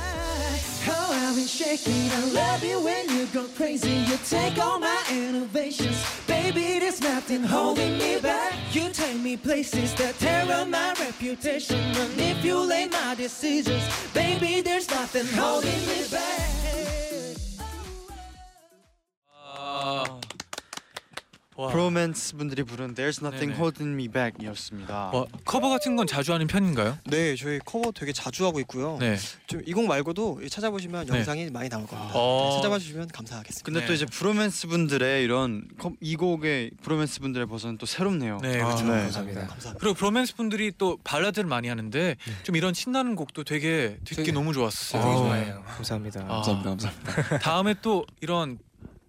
와. 21.57 21.71
브로맨스 21.71 22.37
분들이 22.37 22.65
부른 22.65 22.95
There's 22.95 23.23
Nothing 23.23 23.53
네네. 23.53 23.55
Holding 23.57 23.93
Me 23.95 24.09
Back이었습니다. 24.09 25.11
와, 25.15 25.25
커버 25.45 25.69
같은 25.69 25.95
건 25.95 26.07
자주 26.07 26.33
하는 26.33 26.47
편인가요? 26.49 26.99
네, 27.07 27.37
저희 27.37 27.61
커버 27.65 27.93
되게 27.93 28.13
자주 28.13 28.45
하고 28.45 28.59
있고요. 28.61 28.97
네. 28.99 29.17
좀 29.47 29.63
이 29.67 29.73
곡 29.73 29.87
말고도 29.87 30.41
찾아보시면 30.49 31.07
네. 31.07 31.17
영상이 31.19 31.51
많이 31.51 31.69
나올 31.69 31.87
겁니다. 31.87 32.11
어. 32.15 32.49
네, 32.51 32.57
찾아봐 32.57 32.79
주시면 32.79 33.09
감사하겠습니다. 33.09 33.65
근데 33.65 33.81
네. 33.81 33.87
또 33.87 33.93
이제 33.93 34.05
브로맨스 34.07 34.67
분들의 34.69 35.23
이런 35.25 35.65
컴- 35.79 35.97
이 36.01 36.17
곡의 36.17 36.73
브로맨스 36.83 37.21
분들의 37.21 37.47
버전은 37.47 37.79
또 37.79 37.87
새롭네요. 37.87 38.39
네, 38.43 38.61
아, 38.61 38.67
그렇죠. 38.67 38.85
네. 38.85 39.03
감사합니다. 39.03 39.47
감사합니다. 39.47 39.75
그리고 39.79 39.95
브로맨스 39.95 40.35
분들이 40.37 40.73
또 40.77 40.99
발라드를 41.05 41.49
많이 41.49 41.69
하는데 41.69 42.17
좀 42.43 42.57
이런 42.57 42.75
신나는 42.75 43.15
곡도 43.15 43.45
되게 43.45 43.99
듣기 44.05 44.17
되게- 44.17 44.33
너무 44.33 44.53
좋았어요. 44.53 45.01
되게 45.03 45.15
어, 45.15 45.19
좋아해요. 45.19 45.63
감사합니다. 45.67 46.21
아. 46.29 46.43
감사합니다. 46.43 47.39
다음에 47.41 47.75
또 47.81 48.05
이런 48.21 48.59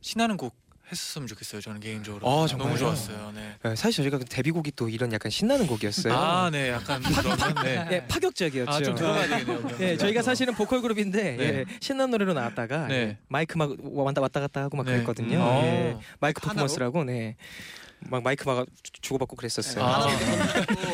신나는 0.02 0.38
곡 0.38 0.56
했었으면 0.92 1.28
좋겠어요. 1.28 1.62
저는 1.62 1.80
개인적으로 1.80 2.28
아, 2.28 2.46
정말요? 2.48 2.68
너무 2.68 2.78
좋았어요. 2.80 3.32
네. 3.36 3.56
네, 3.64 3.76
사실 3.76 4.04
저희가 4.04 4.20
그 4.20 4.26
데뷔곡이 4.26 4.72
또 4.76 4.88
이런 4.88 5.12
약간 5.14 5.32
신나는 5.32 5.66
곡이었어요. 5.68 6.14
아, 6.14 6.50
네, 6.52 6.70
약간 6.70 7.02
그런 7.02 7.38
네. 7.64 7.86
네, 7.90 8.08
파격적이었죠. 8.08 8.72
아, 8.72 8.82
좀 8.82 8.96
들어가야 8.96 9.28
되겠네요. 9.40 9.78
네, 9.78 9.98
저희가 9.98 10.22
사실은 10.22 10.54
보컬 10.54 10.82
그룹인데 10.82 11.38
네. 11.38 11.44
예, 11.44 11.66
신나는 11.80 12.12
노래로 12.12 12.34
나왔다가 12.34 12.88
네. 12.88 12.96
예, 12.96 13.18
마이크 13.28 13.58
막 13.58 13.72
왔다 13.82 14.22
왔다 14.22 14.40
갔다 14.40 14.62
하고 14.62 14.78
막 14.78 14.86
네. 14.86 14.94
그랬거든요. 14.94 15.38
음. 15.38 15.64
예, 15.66 15.94
어. 15.96 16.00
마이크? 16.20 16.42
퍼포먼스라고 16.42 17.04
네. 17.04 17.36
막 18.08 18.22
마이크 18.22 18.44
막 18.48 18.68
주- 18.84 18.92
주고받고 19.02 19.36
그랬었어요. 19.36 19.84
아, 19.84 20.06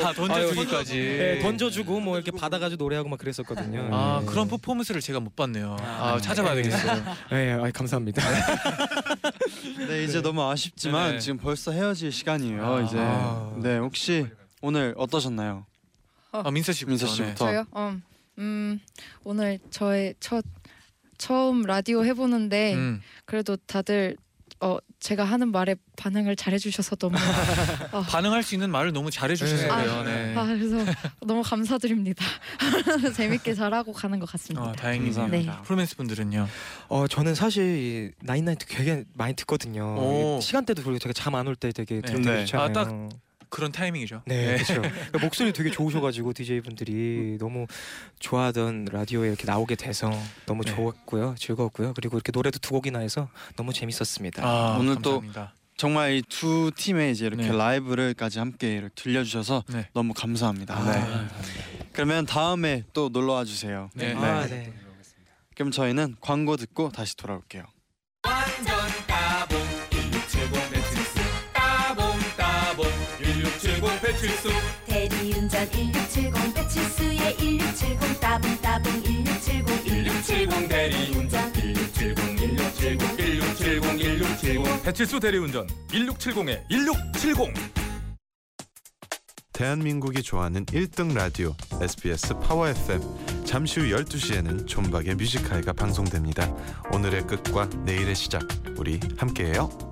다 0.02 0.14
던져주기까지. 0.14 0.94
네, 0.96 1.40
던져주고 1.40 2.00
뭐 2.00 2.16
이렇게 2.16 2.32
받아가지고 2.32 2.82
노래하고 2.84 3.10
막 3.10 3.20
그랬었거든요. 3.20 3.90
아 3.92 4.20
예. 4.22 4.26
그런 4.26 4.48
퍼포먼스를 4.48 5.02
제가 5.02 5.20
못 5.20 5.36
봤네요. 5.36 5.76
아, 5.82 6.18
찾아봐야 6.22 6.56
되겠어요. 6.56 7.04
네, 7.32 7.52
아, 7.54 7.70
감사합니다. 7.74 8.22
네, 9.88 10.04
이제 10.04 10.22
너무 10.22 10.44
아쉽지만 10.44 11.08
네네. 11.10 11.20
지금 11.20 11.38
벌써 11.38 11.72
헤어질 11.72 12.12
시간이에요. 12.12 12.64
아. 12.66 12.82
이제 12.82 12.98
네, 13.68 13.78
혹시 13.78 14.28
오늘 14.62 14.94
어떠셨나요? 14.98 15.66
아 16.32 16.50
민서 16.52 16.72
씨부터. 16.72 16.90
민서 16.92 17.06
네. 17.08 17.12
씨부터. 17.14 17.46
저요? 17.46 17.66
어, 17.72 17.98
음, 18.38 18.80
오늘 19.24 19.60
저의 19.70 20.16
첫 20.20 20.46
처음 21.18 21.64
라디오 21.64 22.04
해보는데 22.06 22.74
음. 22.76 23.02
그래도 23.26 23.56
다들 23.58 24.18
어 24.60 24.78
제가 25.02 25.24
하는 25.26 25.52
말에 25.52 25.76
반응을 25.98 26.36
잘해주셔서 26.36 26.96
너무 26.96 27.18
어, 27.92 28.02
반응할 28.04 28.44
수 28.44 28.54
있는 28.54 28.70
말을 28.70 28.94
너무 28.94 29.10
잘해주셔서 29.10 29.64
네. 29.64 29.68
그래요. 29.68 30.04
네. 30.04 30.36
아 30.38 30.46
그래서 30.46 30.78
너무 31.22 31.42
감사드립니다. 31.42 32.24
재밌게 33.18 33.56
잘하고 33.56 33.94
가는 33.94 34.20
것 34.20 34.30
같습니다. 34.30 34.70
아 34.70 34.72
다행이네요. 34.74 35.14
감사합니다. 35.16 35.62
프로맨스 35.64 35.98
분들은요. 35.98 36.48
어 36.90 37.08
저는 37.08 37.34
사실 37.34 38.14
나인나이트 38.22 38.68
되게 38.68 39.04
많이 39.16 39.34
듣거든요. 39.34 39.84
오. 39.98 40.40
시간대도 40.40 40.84
그리고 40.84 41.00
되게 41.00 41.14
잠안 41.14 41.48
올 41.48 41.56
때 41.56 41.72
되게 41.72 41.96
네. 41.96 42.02
들으면 42.02 42.22
네. 42.36 42.46
좋잖아요. 42.46 42.70
아, 42.70 42.72
딱 42.72 43.10
그런 43.52 43.72
타이밍이죠. 43.72 44.24
네, 44.26 44.56
그렇죠. 44.58 44.82
목소리 45.22 45.54
되게 45.54 45.70
좋으셔가지고 45.70 46.34
DJ 46.34 46.62
분들이 46.62 47.38
너무 47.40 47.68
좋아하던 48.20 48.86
라디오에 48.92 49.28
이렇게 49.28 49.46
나오게 49.46 49.76
돼서 49.76 50.10
너무 50.48 50.64
네. 50.64 50.74
좋았고요, 50.74 51.36
즐거웠고요. 51.38 51.94
그리고 51.94 52.18
이렇게 52.18 52.32
노래도 52.32 52.58
두 52.58 52.72
곡이나 52.72 53.00
해서 53.00 53.30
너무 53.58 53.74
재밌었습니다. 53.74 54.44
아, 54.44 54.78
오늘 54.80 54.96
또 55.02 55.20
감사합니다. 55.20 55.54
정말 55.78 56.14
이 56.14 56.22
두 56.30 56.72
팀의 56.76 57.12
이제 57.12 57.26
이렇게 57.26 57.44
네. 57.44 57.52
라이브를까지 57.52 58.40
함께 58.40 58.74
이렇게 58.76 58.94
들려주셔서 58.96 59.66
네. 59.68 59.90
너무 59.94 60.14
감사합니다. 60.14 60.76
아, 60.76 60.86
네. 60.92 61.00
감사합니다. 61.00 61.36
그러면 61.92 62.26
다음에 62.26 62.84
또 62.94 63.10
놀러 63.10 63.34
와 63.34 63.44
주세요. 63.44 63.90
네. 63.94 64.14
아, 64.16 64.48
네. 64.48 64.72
그럼 65.56 65.72
저희는 65.72 66.16
광고 66.22 66.56
듣고 66.56 66.90
다시 66.90 67.18
돌아올게요. 67.18 67.64
1670 73.62 74.02
배칠수 74.02 74.50
대리운전 74.88 75.70
1670 75.70 76.54
배칠수의 76.56 77.38
1670 77.38 78.20
따봉 78.20 78.58
따봉 78.60 78.92
1670 79.04 79.86
1670 79.86 80.68
대리운전 80.68 81.54
1670 81.54 82.16
1670 82.16 82.98
1670 82.98 83.82
1670 83.82 84.84
배칠수 84.84 85.20
대리운전 85.20 85.68
1670에 85.90 86.68
1670 86.70 87.54
대한민국이 89.54 90.24
좋아하는 90.24 90.66
1등 90.66 91.14
라디오 91.14 91.56
SBS 91.80 92.34
파워 92.40 92.68
FM 92.68 93.00
잠시 93.46 93.80
후 93.80 93.96
12시에는 93.96 94.66
존박의 94.66 95.14
뮤직하이가 95.14 95.74
방송됩니다. 95.74 96.52
오늘의 96.92 97.28
끝과 97.28 97.70
내일의 97.86 98.16
시작 98.16 98.42
우리 98.78 99.00
함께해요. 99.18 99.91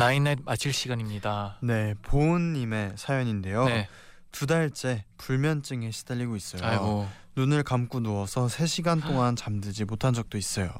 나인나잇 0.00 0.38
마칠 0.46 0.72
시간입니다. 0.72 1.58
네, 1.60 1.94
보은님의 2.00 2.94
사연인데요. 2.96 3.66
네. 3.66 3.86
두 4.32 4.46
달째 4.46 5.04
불면증에 5.18 5.90
시달리고 5.90 6.36
있어요. 6.36 6.64
아이고. 6.64 7.06
눈을 7.36 7.62
감고 7.62 8.00
누워서 8.00 8.46
3시간 8.46 9.06
동안 9.06 9.36
잠들지 9.36 9.84
못한 9.84 10.14
적도 10.14 10.38
있어요. 10.38 10.70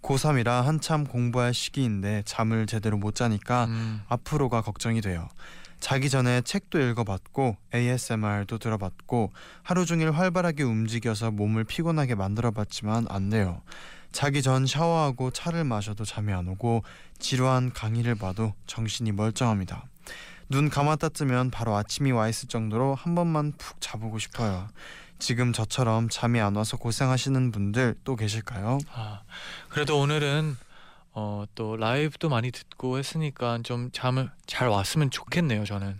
고3이라 0.00 0.62
한참 0.62 1.04
공부할 1.04 1.52
시기인데 1.52 2.22
잠을 2.24 2.64
제대로 2.66 2.96
못 2.96 3.14
자니까 3.14 3.66
음. 3.66 4.02
앞으로가 4.08 4.62
걱정이 4.62 5.02
돼요. 5.02 5.28
자기 5.78 6.08
전에 6.08 6.40
책도 6.40 6.80
읽어봤고 6.80 7.56
ASMR도 7.74 8.56
들어봤고 8.56 9.32
하루 9.62 9.84
종일 9.84 10.12
활발하게 10.12 10.62
움직여서 10.62 11.30
몸을 11.30 11.64
피곤하게 11.64 12.14
만들어봤지만 12.14 13.06
안 13.10 13.28
돼요. 13.28 13.60
자기 14.12 14.42
전 14.42 14.66
샤워하고 14.66 15.30
차를 15.30 15.64
마셔도 15.64 16.04
잠이 16.04 16.32
안 16.32 16.46
오고 16.48 16.84
지루한 17.18 17.72
강의를 17.72 18.14
봐도 18.14 18.54
정신이 18.66 19.12
멀쩡합니다. 19.12 19.86
눈 20.48 20.68
감았다 20.68 21.08
뜨면 21.08 21.50
바로 21.50 21.74
아침이 21.74 22.12
와 22.12 22.28
있을 22.28 22.48
정도로 22.48 22.94
한 22.94 23.14
번만 23.14 23.52
푹 23.56 23.80
자보고 23.80 24.18
싶어요. 24.18 24.68
지금 25.18 25.52
저처럼 25.52 26.08
잠이 26.10 26.40
안 26.40 26.56
와서 26.56 26.76
고생하시는 26.76 27.52
분들 27.52 27.94
또 28.04 28.16
계실까요? 28.16 28.78
아, 28.92 29.22
그래도 29.68 29.98
오늘은 29.98 30.56
어, 31.14 31.44
또 31.54 31.76
라이브도 31.76 32.28
많이 32.28 32.50
듣고 32.50 32.98
했으니까 32.98 33.60
좀 33.62 33.90
잠을 33.92 34.30
잘 34.46 34.68
왔으면 34.68 35.10
좋겠네요. 35.10 35.64
저는. 35.64 35.96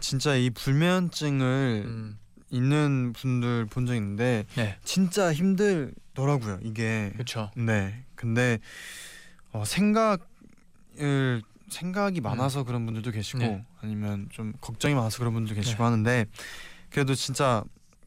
진짜 0.00 0.34
이 0.34 0.50
불면증을 0.50 1.82
음. 1.86 2.18
있는 2.62 3.12
분들 3.14 3.66
본 3.66 3.86
적 3.86 3.94
있는데 3.96 4.44
네. 4.54 4.76
진짜 4.84 5.32
힘들더라고요. 5.32 6.60
이게 6.62 7.10
그렇죠. 7.14 7.50
네. 7.56 8.04
근데 8.14 8.58
어, 9.52 9.64
생각을 9.64 11.42
생각이 11.68 12.20
많아서 12.20 12.62
그런 12.64 12.84
분들도 12.84 13.10
계시고 13.10 13.38
네. 13.38 13.64
아니면 13.80 14.28
좀 14.30 14.52
걱정이 14.60 14.94
많아서 14.94 15.18
그런 15.18 15.32
분들도 15.32 15.60
계시고 15.60 15.78
네. 15.82 15.84
하는데 15.84 16.26
그래도 16.90 17.14
진짜 17.14 17.64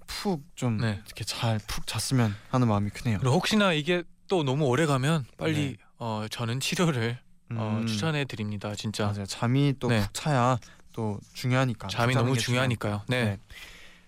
푹좀 0.08 0.78
네. 0.78 1.02
이렇게 1.06 1.24
잘 1.24 1.60
푹 1.68 1.88
잤으면 1.88 2.34
하는 2.52 2.68
마음이 2.68 2.92
크네요. 2.92 3.18
그리고 3.20 3.36
혹시나 3.36 3.74
이게 3.74 4.04
또 4.28 4.44
너무 4.44 4.66
오래 4.66 4.86
가면 4.86 5.26
빨리 5.38 5.54
네. 5.72 5.78
어, 5.98 6.26
저는 6.30 6.60
치료를 6.60 7.18
어, 7.52 7.80
음, 7.82 7.88
추천해 7.88 8.26
드립니다. 8.26 8.74
진짜. 8.76 9.08
맞아요. 9.08 9.26
잠이 9.26 9.74
또푹 9.80 9.90
네. 9.98 10.08
차야 10.14 10.60
또 10.94 11.20
중요하니까. 11.34 11.88
잠이 11.88 12.14
너무 12.14 12.34
게 12.34 12.40
중요하니까요. 12.40 13.02
네. 13.08 13.24
네. 13.26 13.38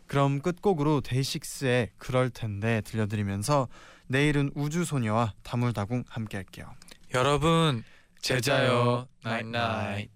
그럼 0.08 0.42
끝곡으로 0.42 1.02
데이식스의 1.02 1.92
그럴 1.98 2.30
텐데 2.30 2.82
들려드리면서 2.82 3.68
내일은 4.08 4.52
우주소녀와 4.56 5.34
다물다궁 5.44 6.06
함께 6.08 6.38
할게요. 6.38 6.74
여러분 7.14 7.84
제자요 8.22 9.08
나잇나잇. 9.24 10.10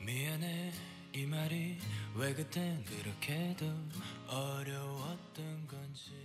미안해 0.00 0.72
이 1.14 1.26
말이 1.26 1.78
왜 2.16 2.34
그땐 2.34 2.84
그렇게도 2.84 3.66
어려웠던 4.28 5.66
건지 5.66 6.23